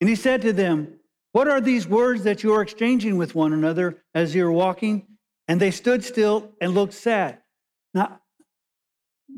And 0.01 0.09
he 0.09 0.16
said 0.16 0.42
to 0.42 0.53
them, 0.53 0.99
What 1.33 1.47
are 1.47 1.61
these 1.61 1.87
words 1.87 2.25
that 2.25 2.42
you 2.42 2.55
are 2.55 2.62
exchanging 2.62 3.19
with 3.19 3.35
one 3.35 3.53
another 3.53 4.03
as 4.14 4.35
you're 4.35 4.53
walking? 4.53 5.07
And 5.47 5.61
they 5.61 5.71
stood 5.71 6.05
still 6.05 6.53
and 6.61 6.75
looked 6.75 6.95
sad. 6.95 7.38
Now, 7.92 8.21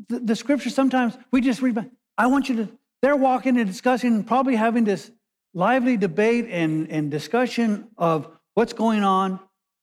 the, 0.07 0.19
the 0.19 0.35
scripture 0.35 0.69
sometimes 0.69 1.17
we 1.31 1.41
just 1.41 1.61
read, 1.61 1.89
I 2.17 2.27
want 2.27 2.49
you 2.49 2.55
to, 2.57 2.69
they're 3.01 3.15
walking 3.15 3.57
and 3.57 3.69
discussing, 3.69 4.15
and 4.15 4.27
probably 4.27 4.55
having 4.55 4.85
this 4.85 5.11
lively 5.53 5.97
debate 5.97 6.47
and, 6.49 6.89
and 6.89 7.09
discussion 7.09 7.89
of 7.97 8.27
what's 8.53 8.73
going 8.73 9.03
on. 9.03 9.39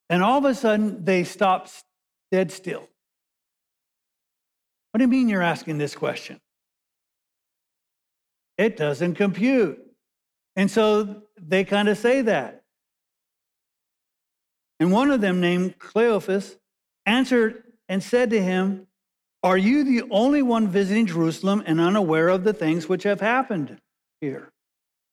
And 0.09 0.23
all 0.23 0.39
of 0.39 0.45
a 0.45 0.55
sudden, 0.55 1.05
they 1.05 1.25
stop 1.25 1.69
dead 2.31 2.53
still. 2.53 2.89
What 4.91 4.99
do 4.99 5.05
you 5.05 5.09
mean 5.09 5.29
you're 5.29 5.43
asking 5.43 5.79
this 5.79 5.95
question? 5.95 6.41
It 8.57 8.77
doesn't 8.77 9.15
compute. 9.15 9.79
And 10.55 10.71
so 10.71 11.23
they 11.39 11.65
kind 11.65 11.89
of 11.89 11.99
say 11.99 12.23
that. 12.23 12.63
And 14.81 14.93
one 14.93 15.11
of 15.11 15.21
them, 15.21 15.41
named 15.41 15.79
Cleophas, 15.79 16.57
answered 17.05 17.65
and 17.89 18.03
said 18.03 18.31
to 18.31 18.43
him, 18.43 18.87
Are 19.43 19.59
you 19.59 19.85
the 19.85 20.09
only 20.11 20.43
one 20.43 20.69
visiting 20.69 21.07
Jerusalem 21.07 21.63
and 21.67 21.81
unaware 21.81 22.29
of 22.29 22.45
the 22.45 22.53
things 22.53 22.89
which 22.89 23.05
have 23.05 23.21
happened 23.21 23.79
here? 24.21 24.53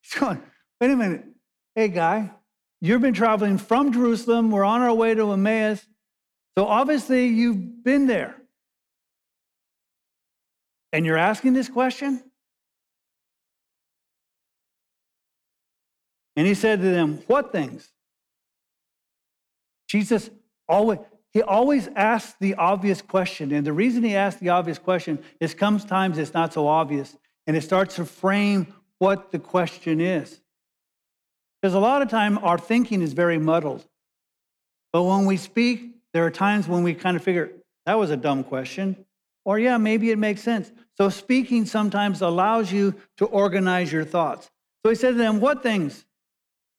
He's 0.04 0.13
going, 0.20 0.42
Wait 0.80 0.92
a 0.92 0.96
minute. 0.96 1.24
Hey, 1.76 1.88
guy, 1.88 2.32
you've 2.82 3.02
been 3.02 3.13
traveling 3.13 3.58
from 3.58 3.94
Jerusalem. 3.94 4.52
We're 4.52 4.66
on 4.66 4.82
our 4.82 4.94
way 4.94 5.16
to 5.16 5.32
Emmaus. 5.32 5.86
So 6.58 6.66
obviously 6.66 7.28
you've 7.28 7.84
been 7.84 8.06
there. 8.06 8.36
And 10.92 11.06
you're 11.06 11.18
asking 11.18 11.54
this 11.54 11.70
question? 11.70 12.22
And 16.36 16.46
he 16.46 16.54
said 16.54 16.82
to 16.82 16.89
them, 16.89 17.20
What 17.28 17.52
things? 17.52 17.89
Jesus 19.88 20.30
always, 20.68 21.00
he 21.32 21.42
always 21.42 21.88
asks 21.96 22.36
the 22.39 22.56
obvious 22.56 23.02
question. 23.02 23.52
And 23.52 23.66
the 23.66 23.74
reason 23.74 24.04
he 24.04 24.16
asks 24.16 24.39
the 24.39 24.50
obvious 24.50 24.78
question 24.78 25.20
is 25.39 25.56
sometimes 25.58 26.18
it's 26.18 26.34
not 26.34 26.54
so 26.54 26.68
obvious. 26.68 27.16
And 27.48 27.58
it 27.58 27.62
starts 27.62 27.96
to 27.96 28.06
frame 28.06 28.74
what 29.04 29.34
the 29.34 29.39
question 29.39 30.00
is. 30.00 30.39
Because 31.62 31.74
a 31.74 31.80
lot 31.80 32.02
of 32.02 32.08
time 32.08 32.38
our 32.38 32.58
thinking 32.58 33.02
is 33.02 33.12
very 33.12 33.38
muddled. 33.38 33.86
But 34.94 35.04
when 35.04 35.26
we 35.26 35.36
speak, 35.36 35.92
there 36.13 36.26
are 36.26 36.32
times 36.32 36.70
when 36.70 36.84
we 36.84 36.94
kind 36.94 37.18
of 37.18 37.22
figure, 37.22 37.52
that 37.86 38.00
was 38.00 38.12
a 38.12 38.16
dumb 38.16 38.46
question. 38.46 38.96
Or, 39.44 39.60
yeah, 39.60 39.76
maybe 39.76 40.10
it 40.12 40.18
makes 40.18 40.42
sense. 40.42 40.72
So, 40.98 41.10
speaking 41.10 41.66
sometimes 41.66 42.22
allows 42.22 42.72
you 42.72 42.96
to 43.18 43.26
organize 43.26 43.92
your 43.92 44.06
thoughts. 44.06 44.50
So 44.86 44.89
he 44.89 44.96
said 44.96 45.12
to 45.12 45.18
them, 45.18 45.42
What 45.42 45.62
things? 45.62 46.06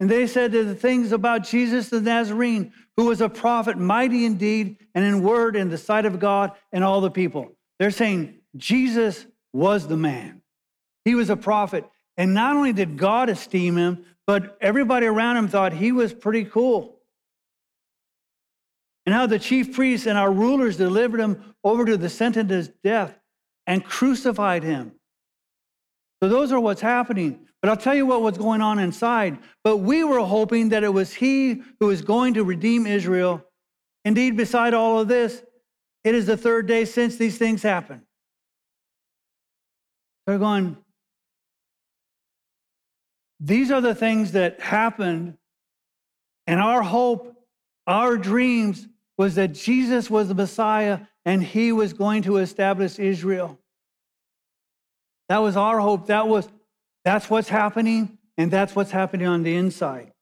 And 0.01 0.09
they 0.09 0.27
said 0.27 0.53
the 0.53 0.75
things 0.75 1.13
about 1.13 1.45
Jesus 1.45 1.91
the 1.91 2.01
Nazarene, 2.01 2.73
who 2.97 3.05
was 3.05 3.21
a 3.21 3.29
prophet, 3.29 3.77
mighty 3.77 4.25
in 4.25 4.39
deed 4.39 4.79
and 4.95 5.05
in 5.05 5.23
word 5.23 5.57
in 5.57 5.69
the 5.69 5.79
sight 5.79 6.07
of 6.07 6.19
God 6.19 6.53
and 6.73 6.83
all 6.83 7.03
the 7.03 7.11
people. 7.11 7.53
They're 7.79 7.91
saying 7.91 8.39
Jesus 8.57 9.27
was 9.53 9.87
the 9.87 9.97
man. 9.99 10.41
He 11.05 11.15
was 11.15 11.29
a 11.29 11.37
prophet. 11.37 11.85
And 12.17 12.35
not 12.35 12.57
only 12.57 12.73
did 12.73 12.97
God 12.97 13.29
esteem 13.29 13.77
him, 13.77 14.05
but 14.27 14.57
everybody 14.61 15.07
around 15.07 15.37
him 15.37 15.49
thought 15.49 15.73
he 15.73 15.93
was 15.93 16.15
pretty 16.15 16.45
cool. 16.45 17.01
And 19.07 19.15
how 19.15 19.27
the 19.27 19.39
chief 19.39 19.75
priests 19.75 20.07
and 20.07 20.17
our 20.17 20.33
rulers 20.33 20.77
delivered 20.77 21.21
him 21.21 21.55
over 21.63 21.85
to 21.85 21.97
the 21.97 22.09
sentence 22.09 22.69
of 22.69 22.83
death 22.83 23.19
and 23.67 23.85
crucified 23.85 24.63
him. 24.63 24.93
So 26.23 26.29
those 26.29 26.53
are 26.53 26.61
what's 26.61 26.81
happening. 26.81 27.41
But 27.61 27.71
I'll 27.71 27.77
tell 27.77 27.95
you 27.95 28.07
what 28.07 28.23
was 28.23 28.39
going 28.39 28.61
on 28.61 28.79
inside. 28.79 29.39
But 29.63 29.79
we 29.79 30.05
were 30.05 30.21
hoping 30.21 30.71
that 30.71 30.85
it 30.85 30.93
was 30.93 31.15
he 31.15 31.63
who 31.81 31.87
was 31.87 32.03
going 32.03 32.35
to 32.35 32.45
redeem 32.45 32.87
Israel. 32.87 33.43
Indeed, 34.05 34.37
beside 34.37 34.75
all 34.75 35.01
of 35.01 35.09
this, 35.09 35.43
it 36.03 36.15
is 36.15 36.27
the 36.27 36.37
third 36.37 36.67
day 36.67 36.85
since 36.85 37.17
these 37.17 37.39
things 37.39 37.63
happened. 37.63 38.03
They're 40.27 40.39
going, 40.39 40.77
these 43.41 43.71
are 43.71 43.81
the 43.81 43.95
things 43.95 44.33
that 44.33 44.61
happened, 44.61 45.37
and 46.47 46.61
our 46.61 46.83
hope, 46.83 47.35
our 47.87 48.17
dreams 48.17 48.87
was 49.17 49.35
that 49.37 49.53
Jesus 49.53 50.11
was 50.11 50.29
the 50.29 50.35
Messiah 50.35 51.01
and 51.25 51.43
he 51.43 51.73
was 51.73 51.93
going 51.93 52.23
to 52.23 52.37
establish 52.39 52.99
Israel. 52.99 53.59
That 55.29 55.39
was 55.39 55.57
our 55.57 55.81
hope. 55.81 56.09
That 56.09 56.29
was 56.29 56.49
that's 57.05 57.29
what's 57.29 57.49
happening, 57.49 58.19
and 58.39 58.51
that's 58.51 58.75
what's 58.75 58.91
happening 58.91 59.27
on 59.27 59.43
the 59.43 59.55
inside. 59.57 60.13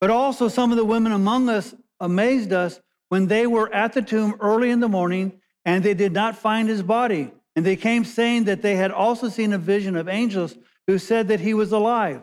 But 0.00 0.10
also, 0.10 0.48
some 0.48 0.70
of 0.70 0.76
the 0.76 0.84
women 0.84 1.12
among 1.12 1.48
us 1.48 1.74
amazed 2.00 2.52
us 2.52 2.80
when 3.10 3.26
they 3.26 3.46
were 3.46 3.72
at 3.74 3.92
the 3.92 4.02
tomb 4.02 4.36
early 4.40 4.70
in 4.70 4.80
the 4.80 4.88
morning 4.88 5.40
and 5.64 5.84
they 5.84 5.94
did 5.94 6.12
not 6.12 6.36
find 6.36 6.68
his 6.68 6.82
body. 6.82 7.32
And 7.54 7.66
they 7.66 7.76
came 7.76 8.04
saying 8.04 8.44
that 8.44 8.62
they 8.62 8.76
had 8.76 8.90
also 8.90 9.28
seen 9.28 9.52
a 9.52 9.58
vision 9.58 9.96
of 9.96 10.08
angels 10.08 10.56
who 10.90 10.98
said 10.98 11.28
that 11.28 11.38
he 11.38 11.54
was 11.54 11.70
alive. 11.70 12.20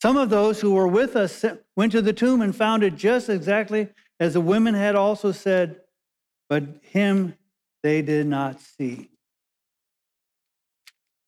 Some 0.00 0.16
of 0.16 0.30
those 0.30 0.60
who 0.60 0.72
were 0.72 0.86
with 0.86 1.16
us 1.16 1.44
went 1.74 1.90
to 1.90 2.00
the 2.00 2.12
tomb 2.12 2.42
and 2.42 2.54
found 2.54 2.84
it 2.84 2.94
just 2.94 3.28
exactly 3.28 3.88
as 4.20 4.34
the 4.34 4.40
women 4.40 4.74
had 4.74 4.94
also 4.94 5.32
said, 5.32 5.80
but 6.48 6.62
him 6.82 7.34
they 7.82 8.02
did 8.02 8.28
not 8.28 8.60
see. 8.60 9.10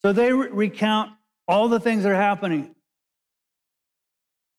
So 0.05 0.13
they 0.13 0.33
re- 0.33 0.49
recount 0.53 1.11
all 1.49 1.69
the 1.69 1.81
things 1.81 2.05
that 2.05 2.13
are 2.13 2.15
happening. 2.15 2.73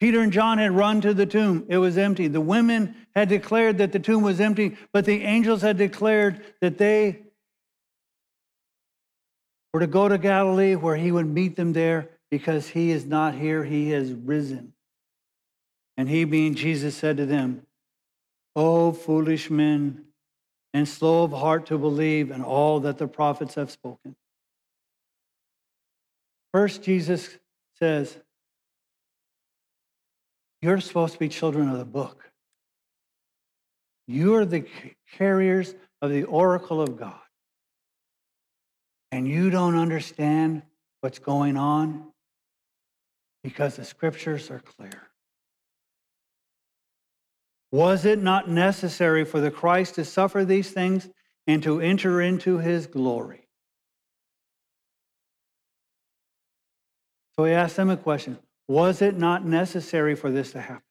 Peter 0.01 0.19
and 0.19 0.33
John 0.33 0.57
had 0.57 0.71
run 0.71 0.99
to 0.99 1.13
the 1.13 1.25
tomb. 1.25 1.65
It 1.69 1.77
was 1.77 1.97
empty. 1.97 2.27
The 2.27 2.41
women 2.41 2.93
had 3.15 3.29
declared 3.29 3.77
that 3.77 3.93
the 3.93 3.99
tomb 3.99 4.21
was 4.21 4.41
empty, 4.41 4.75
but 4.91 5.05
the 5.05 5.23
angels 5.23 5.61
had 5.61 5.77
declared 5.77 6.43
that 6.59 6.77
they 6.77 7.26
were 9.77 9.81
to 9.81 9.85
go 9.85 10.09
to 10.09 10.17
Galilee 10.17 10.73
where 10.73 10.95
he 10.95 11.11
would 11.11 11.27
meet 11.27 11.55
them 11.55 11.71
there 11.71 12.09
because 12.31 12.67
he 12.67 12.89
is 12.89 13.05
not 13.05 13.35
here, 13.35 13.63
he 13.63 13.91
has 13.91 14.11
risen. 14.11 14.73
And 15.95 16.09
he, 16.09 16.23
being 16.23 16.55
Jesus, 16.55 16.95
said 16.95 17.17
to 17.17 17.27
them, 17.27 17.61
O 18.55 18.91
foolish 18.91 19.51
men, 19.51 20.05
and 20.73 20.87
slow 20.87 21.25
of 21.25 21.31
heart 21.31 21.67
to 21.67 21.77
believe 21.77 22.31
in 22.31 22.41
all 22.41 22.79
that 22.79 22.97
the 22.97 23.07
prophets 23.07 23.53
have 23.53 23.69
spoken. 23.69 24.15
First, 26.51 26.81
Jesus 26.81 27.37
says, 27.77 28.17
You're 30.59 30.81
supposed 30.81 31.13
to 31.13 31.19
be 31.19 31.29
children 31.29 31.69
of 31.69 31.77
the 31.77 31.85
book. 31.85 32.31
You're 34.07 34.45
the 34.45 34.65
carriers 35.19 35.75
of 36.01 36.09
the 36.09 36.23
oracle 36.23 36.81
of 36.81 36.97
God. 36.97 37.26
And 39.11 39.27
you 39.27 39.49
don't 39.49 39.77
understand 39.77 40.63
what's 41.01 41.19
going 41.19 41.57
on 41.57 42.11
because 43.43 43.77
the 43.77 43.85
scriptures 43.85 44.51
are 44.51 44.59
clear. 44.59 45.09
Was 47.71 48.05
it 48.05 48.21
not 48.21 48.49
necessary 48.49 49.25
for 49.25 49.39
the 49.39 49.51
Christ 49.51 49.95
to 49.95 50.05
suffer 50.05 50.45
these 50.45 50.71
things 50.71 51.09
and 51.45 51.61
to 51.63 51.79
enter 51.79 52.21
into 52.21 52.57
his 52.57 52.87
glory? 52.87 53.47
So 57.35 57.45
he 57.45 57.53
asked 57.53 57.75
them 57.75 57.89
a 57.89 57.97
question 57.97 58.37
Was 58.67 59.01
it 59.01 59.17
not 59.17 59.45
necessary 59.45 60.15
for 60.15 60.31
this 60.31 60.51
to 60.51 60.61
happen? 60.61 60.81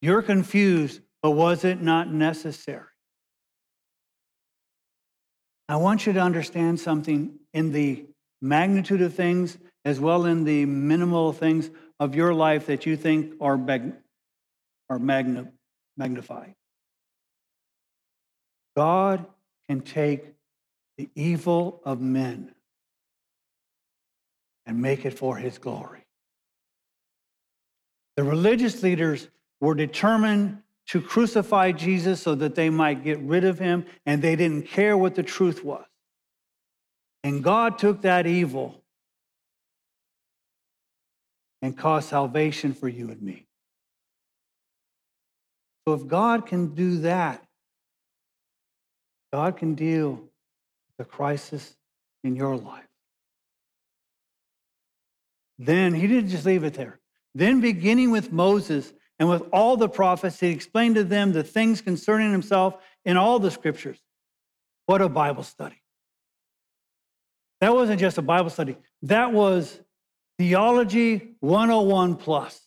You're 0.00 0.22
confused, 0.22 1.00
but 1.22 1.32
was 1.32 1.64
it 1.64 1.80
not 1.80 2.12
necessary? 2.12 2.93
I 5.68 5.76
want 5.76 6.06
you 6.06 6.12
to 6.12 6.20
understand 6.20 6.78
something 6.78 7.38
in 7.52 7.72
the 7.72 8.06
magnitude 8.42 9.00
of 9.00 9.14
things 9.14 9.56
as 9.84 9.98
well 9.98 10.26
in 10.26 10.44
the 10.44 10.66
minimal 10.66 11.32
things 11.32 11.70
of 11.98 12.14
your 12.14 12.34
life 12.34 12.66
that 12.66 12.86
you 12.86 12.96
think 12.96 13.34
are, 13.40 13.56
mag- 13.56 13.94
are 14.90 14.98
magna- 14.98 15.50
magnified. 15.96 16.54
God 18.76 19.24
can 19.68 19.80
take 19.80 20.24
the 20.98 21.08
evil 21.14 21.80
of 21.84 22.00
men 22.00 22.54
and 24.66 24.80
make 24.80 25.04
it 25.04 25.18
for 25.18 25.36
his 25.36 25.58
glory. 25.58 26.04
The 28.16 28.24
religious 28.24 28.82
leaders 28.82 29.28
were 29.60 29.74
determined 29.74 30.62
to 30.88 31.00
crucify 31.00 31.72
Jesus 31.72 32.20
so 32.20 32.34
that 32.34 32.54
they 32.54 32.70
might 32.70 33.02
get 33.02 33.18
rid 33.20 33.44
of 33.44 33.58
him, 33.58 33.86
and 34.04 34.20
they 34.20 34.36
didn't 34.36 34.68
care 34.68 34.96
what 34.96 35.14
the 35.14 35.22
truth 35.22 35.64
was. 35.64 35.84
And 37.22 37.42
God 37.42 37.78
took 37.78 38.02
that 38.02 38.26
evil 38.26 38.82
and 41.62 41.76
caused 41.76 42.10
salvation 42.10 42.74
for 42.74 42.88
you 42.88 43.10
and 43.10 43.22
me. 43.22 43.46
So 45.86 45.94
if 45.94 46.06
God 46.06 46.46
can 46.46 46.74
do 46.74 46.98
that, 46.98 47.42
God 49.32 49.56
can 49.56 49.74
deal 49.74 50.10
with 50.10 50.96
the 50.98 51.04
crisis 51.04 51.76
in 52.22 52.36
your 52.36 52.56
life. 52.56 52.84
Then 55.58 55.94
he 55.94 56.06
didn't 56.06 56.30
just 56.30 56.44
leave 56.44 56.64
it 56.64 56.74
there. 56.74 57.00
Then, 57.34 57.60
beginning 57.60 58.10
with 58.10 58.32
Moses 58.32 58.92
and 59.18 59.28
with 59.28 59.42
all 59.52 59.76
the 59.76 59.88
prophets, 59.88 60.40
he 60.40 60.48
explained 60.48 60.96
to 60.96 61.04
them 61.04 61.32
the 61.32 61.44
things 61.44 61.80
concerning 61.80 62.32
himself 62.32 62.76
in 63.04 63.16
all 63.16 63.38
the 63.38 63.50
scriptures. 63.50 63.98
What 64.86 65.00
a 65.00 65.08
Bible 65.08 65.42
study. 65.44 65.80
That 67.60 67.74
wasn't 67.74 68.00
just 68.00 68.18
a 68.18 68.22
Bible 68.22 68.50
study, 68.50 68.76
that 69.02 69.32
was 69.32 69.80
theology 70.38 71.36
101 71.40 72.16
plus. 72.16 72.60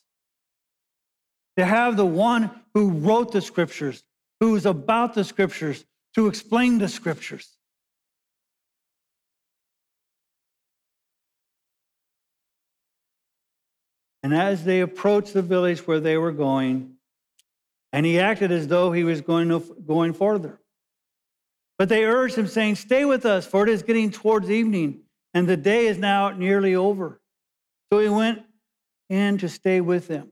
to 1.57 1.65
have 1.65 1.97
the 1.97 2.05
one 2.05 2.51
who 2.73 2.91
wrote 2.91 3.31
the 3.31 3.41
scriptures, 3.41 4.03
who 4.39 4.55
is 4.55 4.65
about 4.65 5.15
the 5.15 5.23
scriptures, 5.23 5.83
to 6.15 6.27
explain 6.27 6.77
the 6.77 6.87
scriptures. 6.87 7.56
And 14.23 14.33
as 14.33 14.63
they 14.63 14.81
approached 14.81 15.33
the 15.33 15.41
village 15.41 15.85
where 15.85 15.99
they 15.99 16.17
were 16.17 16.31
going, 16.31 16.93
and 17.93 18.05
he 18.05 18.19
acted 18.19 18.51
as 18.51 18.67
though 18.67 18.91
he 18.91 19.03
was 19.03 19.21
going, 19.21 19.47
going 19.85 20.13
further. 20.13 20.59
But 21.77 21.89
they 21.89 22.05
urged 22.05 22.35
him, 22.35 22.47
saying, 22.47 22.75
Stay 22.75 23.05
with 23.05 23.25
us, 23.25 23.45
for 23.45 23.63
it 23.63 23.69
is 23.69 23.83
getting 23.83 24.11
towards 24.11 24.49
evening, 24.49 25.01
and 25.33 25.47
the 25.47 25.57
day 25.57 25.87
is 25.87 25.97
now 25.97 26.29
nearly 26.31 26.75
over. 26.75 27.21
So 27.91 27.99
he 27.99 28.09
went 28.09 28.43
in 29.09 29.37
to 29.37 29.49
stay 29.49 29.79
with 29.81 30.07
them. 30.07 30.31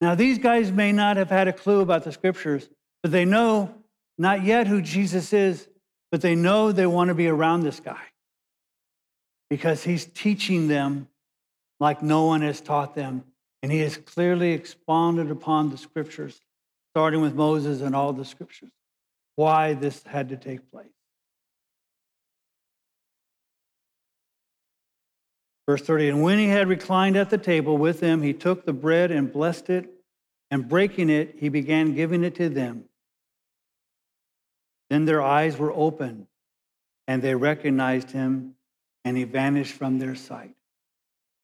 Now, 0.00 0.14
these 0.14 0.38
guys 0.38 0.70
may 0.70 0.92
not 0.92 1.16
have 1.16 1.30
had 1.30 1.48
a 1.48 1.52
clue 1.52 1.80
about 1.80 2.04
the 2.04 2.12
scriptures, 2.12 2.68
but 3.02 3.12
they 3.12 3.24
know 3.24 3.74
not 4.16 4.44
yet 4.44 4.66
who 4.66 4.80
Jesus 4.80 5.32
is, 5.32 5.68
but 6.10 6.20
they 6.20 6.34
know 6.34 6.72
they 6.72 6.86
want 6.86 7.08
to 7.08 7.14
be 7.14 7.28
around 7.28 7.62
this 7.62 7.80
guy 7.80 8.00
because 9.48 9.84
he's 9.84 10.06
teaching 10.06 10.68
them 10.68 11.08
like 11.80 12.02
no 12.02 12.26
one 12.26 12.42
has 12.42 12.60
taught 12.60 12.94
them. 12.94 13.24
And 13.62 13.72
he 13.72 13.80
has 13.80 13.96
clearly 13.96 14.52
expounded 14.52 15.30
upon 15.30 15.70
the 15.70 15.76
scriptures, 15.76 16.40
starting 16.92 17.20
with 17.20 17.34
Moses 17.34 17.80
and 17.80 17.96
all 17.96 18.12
the 18.12 18.24
scriptures, 18.24 18.70
why 19.36 19.74
this 19.74 20.02
had 20.04 20.28
to 20.28 20.36
take 20.36 20.70
place. 20.70 20.86
Verse 25.66 25.82
30 25.82 26.08
And 26.08 26.22
when 26.22 26.38
he 26.38 26.48
had 26.48 26.68
reclined 26.68 27.16
at 27.16 27.30
the 27.30 27.38
table 27.38 27.76
with 27.76 28.00
them, 28.00 28.22
he 28.22 28.32
took 28.32 28.64
the 28.64 28.72
bread 28.72 29.10
and 29.10 29.32
blessed 29.32 29.70
it, 29.70 29.88
and 30.50 30.68
breaking 30.68 31.10
it, 31.10 31.36
he 31.38 31.48
began 31.48 31.94
giving 31.94 32.24
it 32.24 32.34
to 32.36 32.48
them. 32.48 32.84
Then 34.88 35.04
their 35.04 35.22
eyes 35.22 35.56
were 35.56 35.72
opened, 35.72 36.26
and 37.06 37.22
they 37.22 37.36
recognized 37.36 38.10
him, 38.10 38.56
and 39.04 39.16
he 39.16 39.24
vanished 39.24 39.74
from 39.74 39.98
their 39.98 40.16
sight. 40.16 40.56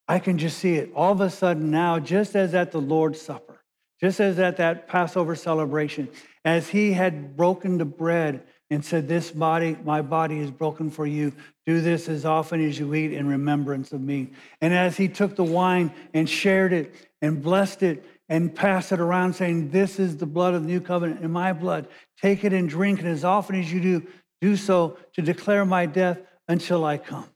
I 0.09 0.19
can 0.19 0.39
just 0.39 0.59
see 0.59 0.75
it 0.75 0.93
all 0.95 1.13
of 1.13 1.21
a 1.21 1.31
sudden 1.31 1.71
now, 1.71 1.99
just 1.99 2.37
as 2.37 2.55
at 2.55 2.73
the 2.73 2.81
Lord's 2.81 3.21
Supper, 3.21 3.61
just 4.01 4.21
as 4.21 4.39
at 4.39 4.57
that 4.59 4.87
Passover 4.89 5.35
celebration, 5.35 6.09
as 6.45 6.69
he 6.69 6.93
had 6.93 7.37
broken 7.37 7.79
the 7.79 7.85
bread 7.85 8.43
and 8.71 8.85
said, 8.85 9.09
This 9.09 9.31
body, 9.31 9.77
my 9.85 10.03
body 10.03 10.39
is 10.39 10.51
broken 10.51 10.91
for 10.91 11.07
you. 11.07 11.33
Do 11.67 11.81
this 11.81 12.09
as 12.09 12.25
often 12.25 12.65
as 12.65 12.79
you 12.79 12.95
eat 12.95 13.13
in 13.13 13.27
remembrance 13.27 13.93
of 13.93 14.01
me. 14.01 14.31
And 14.61 14.73
as 14.73 14.97
he 14.97 15.09
took 15.09 15.37
the 15.37 15.45
wine 15.45 15.93
and 16.15 16.29
shared 16.29 16.73
it 16.73 16.95
and 17.21 17.43
blessed 17.43 17.83
it 17.83 18.05
and 18.29 18.55
passed 18.55 18.93
it 18.93 19.01
around, 19.01 19.35
saying, 19.35 19.71
This 19.71 19.99
is 19.99 20.17
the 20.17 20.27
blood 20.27 20.55
of 20.55 20.63
the 20.63 20.69
new 20.69 20.81
covenant 20.81 21.23
in 21.23 21.31
my 21.33 21.53
blood. 21.53 21.89
Take 22.21 22.45
it 22.45 22.53
and 22.53 22.69
drink 22.69 23.01
it 23.01 23.07
as 23.07 23.25
often 23.25 23.59
as 23.59 23.73
you 23.73 23.81
do, 23.81 24.07
do 24.41 24.57
so 24.57 24.99
to 25.15 25.23
declare 25.23 25.65
my 25.65 25.87
death 25.87 26.19
until 26.49 26.85
I 26.85 26.99
come. 26.99 27.27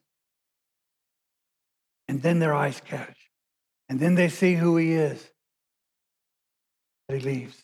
And 2.10 2.20
then 2.22 2.40
their 2.40 2.52
eyes 2.52 2.82
catch. 2.84 3.30
And 3.88 4.00
then 4.00 4.16
they 4.16 4.28
see 4.28 4.54
who 4.56 4.76
he 4.76 4.94
is. 4.94 5.24
But 7.06 7.18
he 7.18 7.24
leaves. 7.24 7.56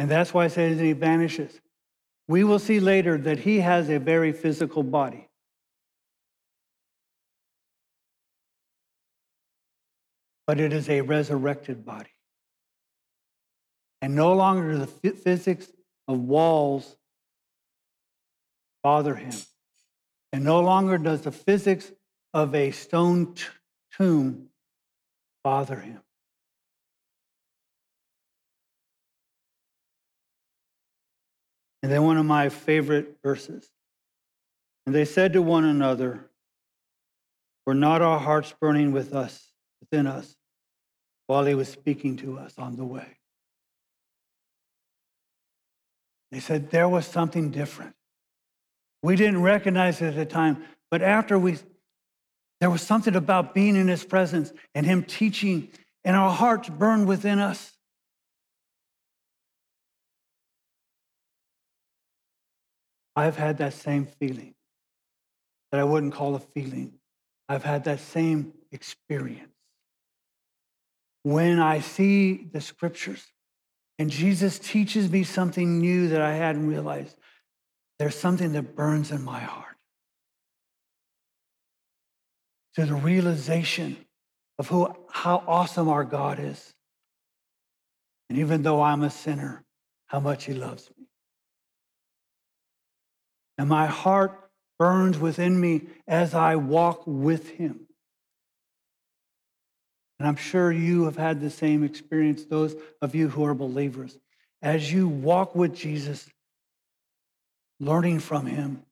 And 0.00 0.10
that's 0.10 0.34
why 0.34 0.46
I 0.46 0.48
say 0.48 0.74
that 0.74 0.82
he 0.82 0.92
vanishes. 0.92 1.60
We 2.26 2.42
will 2.42 2.58
see 2.58 2.80
later 2.80 3.16
that 3.18 3.38
he 3.38 3.60
has 3.60 3.88
a 3.90 4.00
very 4.00 4.32
physical 4.32 4.82
body. 4.82 5.28
But 10.48 10.58
it 10.58 10.72
is 10.72 10.88
a 10.88 11.02
resurrected 11.02 11.84
body. 11.84 12.10
And 14.02 14.16
no 14.16 14.34
longer 14.34 14.78
the 14.78 14.88
physics 14.88 15.68
of 16.08 16.18
walls 16.18 16.96
bother 18.82 19.14
him. 19.14 19.34
And 20.32 20.42
no 20.42 20.60
longer 20.60 20.98
does 20.98 21.20
the 21.20 21.30
physics 21.30 21.92
of 22.36 22.54
a 22.54 22.70
stone 22.70 23.32
t- 23.32 23.44
tomb 23.96 24.50
bother 25.42 25.80
him. 25.80 26.02
And 31.82 31.90
then 31.90 32.02
one 32.02 32.18
of 32.18 32.26
my 32.26 32.50
favorite 32.50 33.16
verses. 33.22 33.70
And 34.84 34.94
they 34.94 35.06
said 35.06 35.32
to 35.32 35.40
one 35.40 35.64
another, 35.64 36.28
Were 37.64 37.72
not 37.72 38.02
our 38.02 38.18
hearts 38.18 38.52
burning 38.60 38.92
with 38.92 39.14
us, 39.14 39.52
within 39.80 40.06
us, 40.06 40.36
while 41.28 41.46
he 41.46 41.54
was 41.54 41.70
speaking 41.70 42.16
to 42.18 42.38
us 42.38 42.52
on 42.58 42.76
the 42.76 42.84
way? 42.84 43.16
They 46.30 46.40
said 46.40 46.70
there 46.70 46.88
was 46.88 47.06
something 47.06 47.50
different. 47.50 47.94
We 49.02 49.16
didn't 49.16 49.40
recognize 49.40 50.02
it 50.02 50.08
at 50.08 50.16
the 50.16 50.26
time, 50.26 50.62
but 50.90 51.00
after 51.00 51.38
we 51.38 51.56
there 52.60 52.70
was 52.70 52.82
something 52.82 53.14
about 53.14 53.54
being 53.54 53.76
in 53.76 53.88
his 53.88 54.04
presence 54.04 54.52
and 54.74 54.86
him 54.86 55.02
teaching, 55.02 55.68
and 56.04 56.16
our 56.16 56.30
hearts 56.30 56.68
burned 56.68 57.06
within 57.06 57.38
us. 57.38 57.72
I've 63.14 63.36
had 63.36 63.58
that 63.58 63.72
same 63.72 64.06
feeling 64.06 64.54
that 65.70 65.80
I 65.80 65.84
wouldn't 65.84 66.12
call 66.12 66.34
a 66.34 66.38
feeling. 66.38 66.94
I've 67.48 67.64
had 67.64 67.84
that 67.84 68.00
same 68.00 68.52
experience. 68.72 69.52
When 71.22 71.58
I 71.58 71.80
see 71.80 72.48
the 72.52 72.60
scriptures 72.60 73.24
and 73.98 74.10
Jesus 74.10 74.58
teaches 74.58 75.10
me 75.10 75.24
something 75.24 75.78
new 75.78 76.08
that 76.08 76.20
I 76.20 76.34
hadn't 76.34 76.68
realized, 76.68 77.16
there's 77.98 78.14
something 78.14 78.52
that 78.52 78.76
burns 78.76 79.10
in 79.10 79.22
my 79.22 79.40
heart 79.40 79.75
to 82.76 82.84
the 82.84 82.94
realization 82.94 83.96
of 84.58 84.68
who, 84.68 84.94
how 85.10 85.42
awesome 85.46 85.88
our 85.88 86.04
God 86.04 86.38
is. 86.38 86.74
And 88.28 88.38
even 88.38 88.62
though 88.62 88.82
I'm 88.82 89.02
a 89.02 89.10
sinner, 89.10 89.64
how 90.06 90.20
much 90.20 90.44
He 90.44 90.52
loves 90.52 90.88
me. 90.98 91.06
And 93.58 93.68
my 93.68 93.86
heart 93.86 94.38
burns 94.78 95.18
within 95.18 95.58
me 95.58 95.86
as 96.06 96.34
I 96.34 96.56
walk 96.56 97.02
with 97.06 97.50
Him. 97.50 97.86
And 100.18 100.28
I'm 100.28 100.36
sure 100.36 100.70
you 100.70 101.04
have 101.04 101.16
had 101.16 101.40
the 101.40 101.50
same 101.50 101.82
experience, 101.82 102.44
those 102.44 102.74
of 103.00 103.14
you 103.14 103.28
who 103.28 103.44
are 103.44 103.54
believers. 103.54 104.18
As 104.62 104.92
you 104.92 105.08
walk 105.08 105.54
with 105.54 105.74
Jesus, 105.74 106.28
learning 107.80 108.20
from 108.20 108.46
Him, 108.46 108.82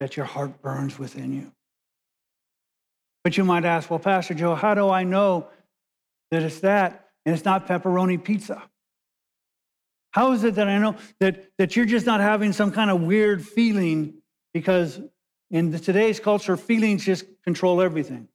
that 0.00 0.16
your 0.16 0.26
heart 0.26 0.60
burns 0.62 0.98
within 0.98 1.32
you. 1.32 1.52
But 3.22 3.36
you 3.36 3.44
might 3.44 3.64
ask, 3.64 3.90
well, 3.90 3.98
Pastor 3.98 4.34
Joe, 4.34 4.54
how 4.54 4.74
do 4.74 4.88
I 4.88 5.04
know 5.04 5.48
that 6.30 6.42
it's 6.42 6.60
that 6.60 7.08
and 7.26 7.34
it's 7.34 7.44
not 7.44 7.66
pepperoni 7.66 8.22
pizza? 8.22 8.62
How 10.12 10.32
is 10.32 10.42
it 10.42 10.56
that 10.56 10.68
I 10.68 10.78
know 10.78 10.96
that, 11.20 11.50
that 11.58 11.76
you're 11.76 11.86
just 11.86 12.06
not 12.06 12.20
having 12.20 12.52
some 12.52 12.72
kind 12.72 12.90
of 12.90 13.02
weird 13.02 13.46
feeling 13.46 14.14
because 14.52 15.00
in 15.50 15.72
today's 15.78 16.18
culture, 16.18 16.56
feelings 16.56 17.04
just 17.04 17.24
control 17.44 17.80
everything? 17.80 18.28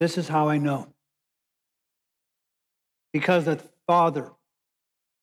This 0.00 0.18
is 0.18 0.28
how 0.28 0.48
I 0.48 0.58
know. 0.58 0.88
Because 3.12 3.46
the 3.46 3.60
Father 3.86 4.32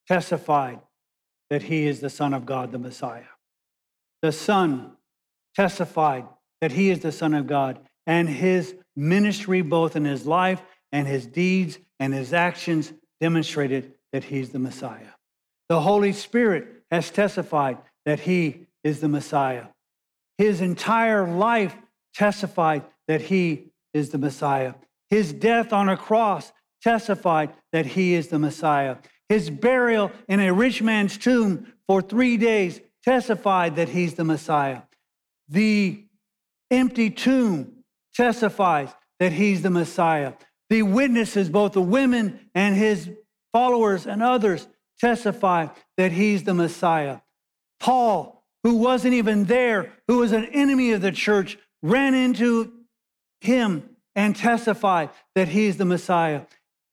testified 0.07 0.79
that 1.49 1.63
he 1.63 1.85
is 1.85 1.99
the 1.99 2.09
Son 2.09 2.33
of 2.33 2.45
God, 2.45 2.71
the 2.71 2.79
Messiah. 2.79 3.23
The 4.21 4.31
Son 4.31 4.97
testified 5.55 6.25
that 6.61 6.71
he 6.71 6.89
is 6.89 6.99
the 6.99 7.11
Son 7.11 7.33
of 7.33 7.47
God, 7.47 7.79
and 8.07 8.27
his 8.27 8.75
ministry, 8.95 9.61
both 9.61 9.95
in 9.95 10.05
his 10.05 10.25
life 10.25 10.61
and 10.91 11.07
his 11.07 11.25
deeds 11.25 11.79
and 11.99 12.13
his 12.13 12.33
actions, 12.33 12.93
demonstrated 13.19 13.93
that 14.11 14.23
he's 14.25 14.49
the 14.49 14.59
Messiah. 14.59 15.13
The 15.69 15.81
Holy 15.81 16.13
Spirit 16.13 16.67
has 16.89 17.09
testified 17.09 17.77
that 18.05 18.21
he 18.21 18.67
is 18.83 18.99
the 18.99 19.07
Messiah. 19.07 19.67
His 20.37 20.61
entire 20.61 21.27
life 21.27 21.75
testified 22.13 22.83
that 23.07 23.21
he 23.21 23.71
is 23.93 24.09
the 24.09 24.17
Messiah. 24.17 24.73
His 25.09 25.33
death 25.33 25.71
on 25.71 25.89
a 25.89 25.97
cross 25.97 26.51
testified 26.81 27.51
that 27.71 27.85
he 27.85 28.13
is 28.13 28.29
the 28.29 28.39
Messiah. 28.39 28.97
His 29.29 29.49
burial 29.49 30.11
in 30.27 30.39
a 30.39 30.53
rich 30.53 30.81
man's 30.81 31.17
tomb 31.17 31.71
for 31.87 32.01
three 32.01 32.37
days 32.37 32.81
testified 33.03 33.75
that 33.75 33.89
he's 33.89 34.15
the 34.15 34.23
Messiah. 34.23 34.81
The 35.51 36.05
empty 36.71 37.09
tomb 37.09 37.83
testifies 38.15 38.89
that 39.19 39.33
he's 39.33 39.61
the 39.61 39.69
Messiah. 39.69 40.33
The 40.69 40.81
witnesses, 40.81 41.49
both 41.49 41.73
the 41.73 41.81
women 41.81 42.49
and 42.55 42.75
his 42.75 43.09
followers 43.51 44.07
and 44.07 44.23
others, 44.23 44.67
testify 44.99 45.67
that 45.97 46.13
he's 46.13 46.43
the 46.43 46.53
Messiah. 46.53 47.19
Paul, 47.79 48.45
who 48.63 48.77
wasn't 48.77 49.13
even 49.13 49.43
there, 49.45 49.91
who 50.07 50.19
was 50.19 50.31
an 50.31 50.45
enemy 50.45 50.91
of 50.91 51.01
the 51.01 51.11
church, 51.11 51.57
ran 51.83 52.13
into 52.13 52.71
him 53.41 53.89
and 54.15 54.35
testified 54.35 55.09
that 55.35 55.49
he's 55.49 55.77
the 55.77 55.85
Messiah. 55.85 56.43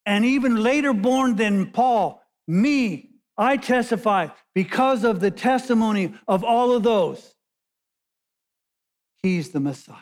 And 0.04 0.24
even 0.24 0.56
later 0.56 0.92
born 0.92 1.36
than 1.36 1.70
Paul, 1.70 2.22
me, 2.48 3.10
I 3.36 3.56
testify 3.56 4.28
because 4.54 5.04
of 5.04 5.20
the 5.20 5.30
testimony 5.30 6.14
of 6.26 6.42
all 6.42 6.72
of 6.72 6.82
those. 6.82 7.34
He's 9.22 9.50
the 9.50 9.60
Messiah. 9.60 9.96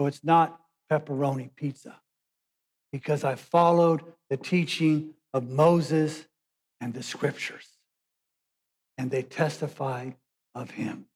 So 0.00 0.06
it's 0.06 0.24
not 0.24 0.60
pepperoni 0.90 1.50
pizza 1.54 2.00
because 2.92 3.24
I 3.24 3.34
followed 3.34 4.02
the 4.28 4.36
teaching 4.36 5.14
of 5.32 5.48
Moses 5.48 6.26
and 6.80 6.92
the 6.92 7.02
scriptures, 7.02 7.66
and 8.98 9.10
they 9.10 9.22
testified 9.22 10.16
of 10.54 10.72
him. 10.72 11.06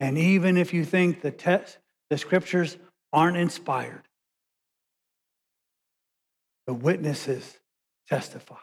And 0.00 0.18
even 0.18 0.56
if 0.58 0.74
you 0.74 0.84
think 0.84 1.22
the, 1.22 1.30
text, 1.30 1.78
the 2.10 2.18
scriptures 2.18 2.76
aren't 3.12 3.38
inspired, 3.38 4.02
the 6.66 6.74
witnesses 6.74 7.58
testify. 8.08 8.56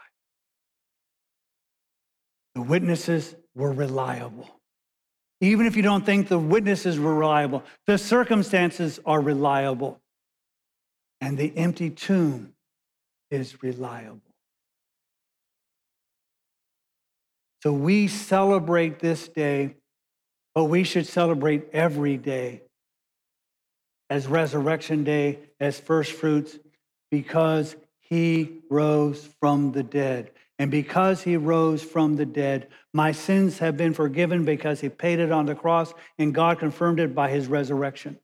The 2.54 2.62
witnesses 2.62 3.34
were 3.56 3.72
reliable. 3.72 4.60
Even 5.44 5.66
if 5.66 5.76
you 5.76 5.82
don't 5.82 6.06
think 6.06 6.28
the 6.28 6.38
witnesses 6.38 6.98
were 6.98 7.14
reliable, 7.14 7.62
the 7.86 7.98
circumstances 7.98 8.98
are 9.04 9.20
reliable. 9.20 10.00
And 11.20 11.36
the 11.36 11.52
empty 11.54 11.90
tomb 11.90 12.54
is 13.30 13.62
reliable. 13.62 14.20
So 17.62 17.74
we 17.74 18.08
celebrate 18.08 19.00
this 19.00 19.28
day, 19.28 19.76
but 20.54 20.64
we 20.64 20.82
should 20.82 21.06
celebrate 21.06 21.68
every 21.74 22.16
day 22.16 22.62
as 24.08 24.26
Resurrection 24.26 25.04
Day, 25.04 25.40
as 25.60 25.78
first 25.78 26.12
fruits, 26.12 26.58
because 27.10 27.76
he 28.00 28.60
rose 28.70 29.28
from 29.40 29.72
the 29.72 29.82
dead. 29.82 30.30
And 30.64 30.70
because 30.70 31.22
he 31.22 31.36
rose 31.36 31.82
from 31.82 32.16
the 32.16 32.24
dead, 32.24 32.68
my 32.94 33.12
sins 33.12 33.58
have 33.58 33.76
been 33.76 33.92
forgiven 33.92 34.46
because 34.46 34.80
he 34.80 34.88
paid 34.88 35.18
it 35.18 35.30
on 35.30 35.44
the 35.44 35.54
cross, 35.54 35.92
and 36.18 36.34
God 36.34 36.58
confirmed 36.58 37.00
it 37.00 37.14
by 37.14 37.28
his 37.28 37.48
resurrection. 37.48 38.18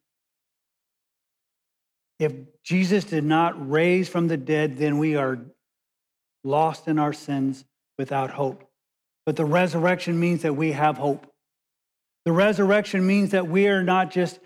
If 2.19 2.33
Jesus 2.65 3.05
did 3.05 3.25
not 3.25 3.69
raise 3.71 4.09
from 4.09 4.27
the 4.27 4.39
dead, 4.39 4.79
then 4.79 4.97
we 4.97 5.17
are 5.17 5.45
lost 6.43 6.89
in 6.89 6.99
our 6.99 7.13
sins 7.13 7.67
without 7.99 8.31
hope. 8.31 8.67
But 9.27 9.37
the 9.37 9.45
resurrection 9.45 10.19
means 10.19 10.41
that 10.41 10.57
we 10.57 10.73
have 10.73 10.97
hope. 10.97 11.27
The 12.25 12.33
resurrection 12.33 13.07
means 13.07 13.33
that 13.33 13.49
we 13.49 13.69
are 13.69 13.83
not 13.83 14.11
just 14.11 14.41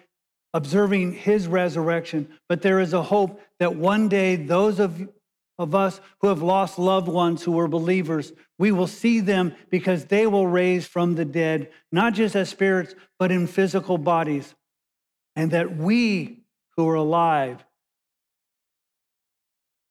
observing 0.53 1.13
his 1.13 1.47
resurrection, 1.47 2.29
but 2.49 2.61
there 2.61 2.81
is 2.81 2.93
a 2.93 3.05
hope 3.05 3.41
that 3.61 3.77
one 3.77 4.09
day 4.09 4.35
those 4.35 4.81
of, 4.81 5.09
of 5.59 5.75
us 5.75 6.01
who 6.21 6.29
have 6.29 6.43
lost 6.43 6.79
loved 6.79 7.09
ones 7.09 7.43
who 7.43 7.53
were 7.53 7.69
believers, 7.69 8.33
we 8.59 8.73
will 8.73 8.87
see 8.87 9.21
them 9.21 9.55
because 9.71 10.07
they 10.07 10.27
will 10.27 10.47
raise 10.47 10.87
from 10.87 11.15
the 11.15 11.25
dead, 11.25 11.71
not 11.93 12.15
just 12.15 12.35
as 12.35 12.49
spirits, 12.49 12.95
but 13.19 13.31
in 13.31 13.47
physical 13.47 13.99
bodies. 13.99 14.55
And 15.37 15.51
that 15.53 15.77
we 15.77 16.45
who 16.77 16.89
are 16.89 16.95
alive 16.95 17.65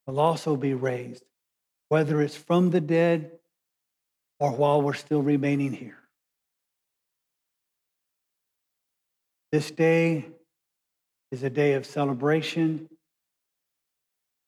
will 0.05 0.19
also 0.19 0.55
be 0.55 0.73
raised, 0.73 1.23
whether 1.89 2.21
it's 2.21 2.35
from 2.35 2.71
the 2.71 2.81
dead 2.81 3.31
or 4.39 4.51
while 4.51 4.81
we're 4.81 4.93
still 4.93 5.21
remaining 5.21 5.71
here. 5.71 5.99
This 9.51 9.71
day 9.71 10.25
is 11.31 11.43
a 11.43 11.49
day 11.49 11.73
of 11.73 11.85
celebration 11.85 12.89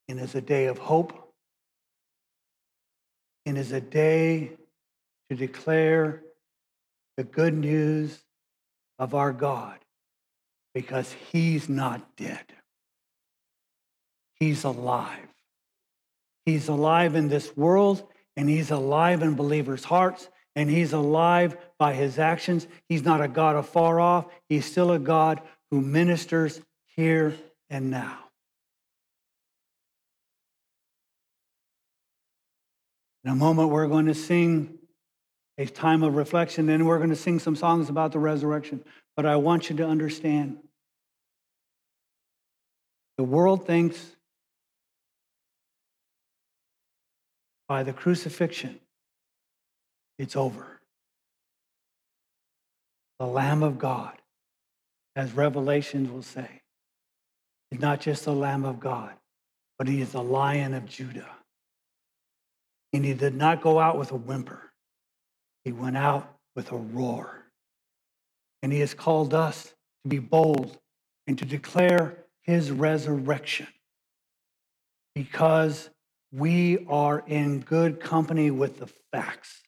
and 0.08 0.20
is 0.20 0.36
a 0.36 0.42
day 0.42 0.66
of 0.66 0.78
hope 0.78 1.34
and 3.46 3.58
is 3.58 3.72
a 3.72 3.82
day 3.82 4.52
to 5.30 5.36
declare 5.36 6.22
the 7.18 7.24
good 7.24 7.54
news 7.54 8.20
of 9.00 9.14
our 9.14 9.32
God 9.32 9.78
because 10.74 11.12
he's 11.32 11.70
not 11.70 12.16
dead. 12.16 12.46
He's 14.36 14.64
alive. 14.64 15.28
He's 16.46 16.68
alive 16.68 17.16
in 17.16 17.30
this 17.30 17.56
world 17.56 18.04
and 18.36 18.50
he's 18.50 18.72
alive 18.72 19.22
in 19.22 19.36
believers' 19.36 19.86
hearts 19.86 20.30
and 20.56 20.70
he's 20.70 20.94
alive 20.94 21.58
by 21.80 21.94
his 21.94 22.20
actions. 22.20 22.68
He's 22.88 23.04
not 23.04 23.22
a 23.22 23.28
God 23.28 23.56
afar 23.56 24.00
off, 24.00 24.26
he's 24.50 24.66
still 24.66 24.92
a 24.92 25.00
God 25.00 25.42
who 25.72 25.82
ministers 25.82 26.62
here 26.96 27.34
and 27.70 27.90
now. 27.90 28.25
In 33.26 33.32
a 33.32 33.36
moment, 33.36 33.70
we're 33.70 33.88
going 33.88 34.06
to 34.06 34.14
sing 34.14 34.78
a 35.58 35.66
time 35.66 36.04
of 36.04 36.16
reflection, 36.16 36.70
and 36.70 36.86
we're 36.86 37.00
going 37.00 37.10
to 37.10 37.16
sing 37.16 37.40
some 37.40 37.56
songs 37.56 37.90
about 37.90 38.12
the 38.12 38.20
resurrection. 38.20 38.84
But 39.16 39.26
I 39.26 39.38
want 39.38 39.70
you 39.70 39.78
to 39.78 39.88
understand 39.88 40.60
the 43.18 43.24
world 43.24 43.66
thinks 43.66 44.16
by 47.68 47.82
the 47.82 47.94
crucifixion, 47.94 48.80
it's 50.20 50.36
over. 50.36 50.80
The 53.18 53.26
Lamb 53.26 53.64
of 53.64 53.80
God, 53.80 54.14
as 55.16 55.32
Revelations 55.32 56.12
will 56.12 56.22
say, 56.22 56.62
is 57.72 57.80
not 57.80 58.02
just 58.02 58.26
the 58.26 58.34
Lamb 58.34 58.66
of 58.66 58.80
God, 58.80 59.14
but 59.80 59.88
he 59.88 60.02
is 60.02 60.12
the 60.12 60.22
Lion 60.22 60.76
of 60.76 60.86
Judah. 60.86 61.30
And 62.96 63.04
he 63.04 63.14
did 63.14 63.36
not 63.36 63.62
go 63.62 63.78
out 63.78 63.98
with 63.98 64.12
a 64.12 64.16
whimper, 64.16 64.72
he 65.66 65.74
went 65.74 65.98
out 65.98 66.38
with 66.56 66.72
a 66.72 66.78
roar. 66.78 67.44
And 68.64 68.72
he 68.72 68.80
has 68.80 68.94
called 68.94 69.34
us 69.34 69.74
to 70.04 70.08
be 70.08 70.20
bold 70.20 70.78
and 71.28 71.38
to 71.38 71.44
declare 71.44 72.16
his 72.44 72.72
resurrection 72.72 73.68
because 75.14 75.90
we 76.32 76.86
are 76.88 77.22
in 77.28 77.60
good 77.60 78.00
company 78.00 78.50
with 78.50 78.80
the 78.80 78.88
facts. 79.12 79.62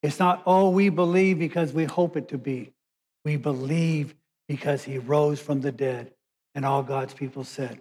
It's 0.00 0.20
not, 0.20 0.44
oh, 0.46 0.70
we 0.70 0.90
believe 0.90 1.40
because 1.40 1.72
we 1.72 1.86
hope 1.86 2.16
it 2.16 2.28
to 2.28 2.38
be. 2.38 2.72
We 3.24 3.34
believe 3.34 4.14
because 4.46 4.84
he 4.84 4.98
rose 4.98 5.40
from 5.40 5.60
the 5.60 5.72
dead. 5.72 6.12
And 6.54 6.64
all 6.64 6.84
God's 6.84 7.14
people 7.14 7.42
said, 7.42 7.80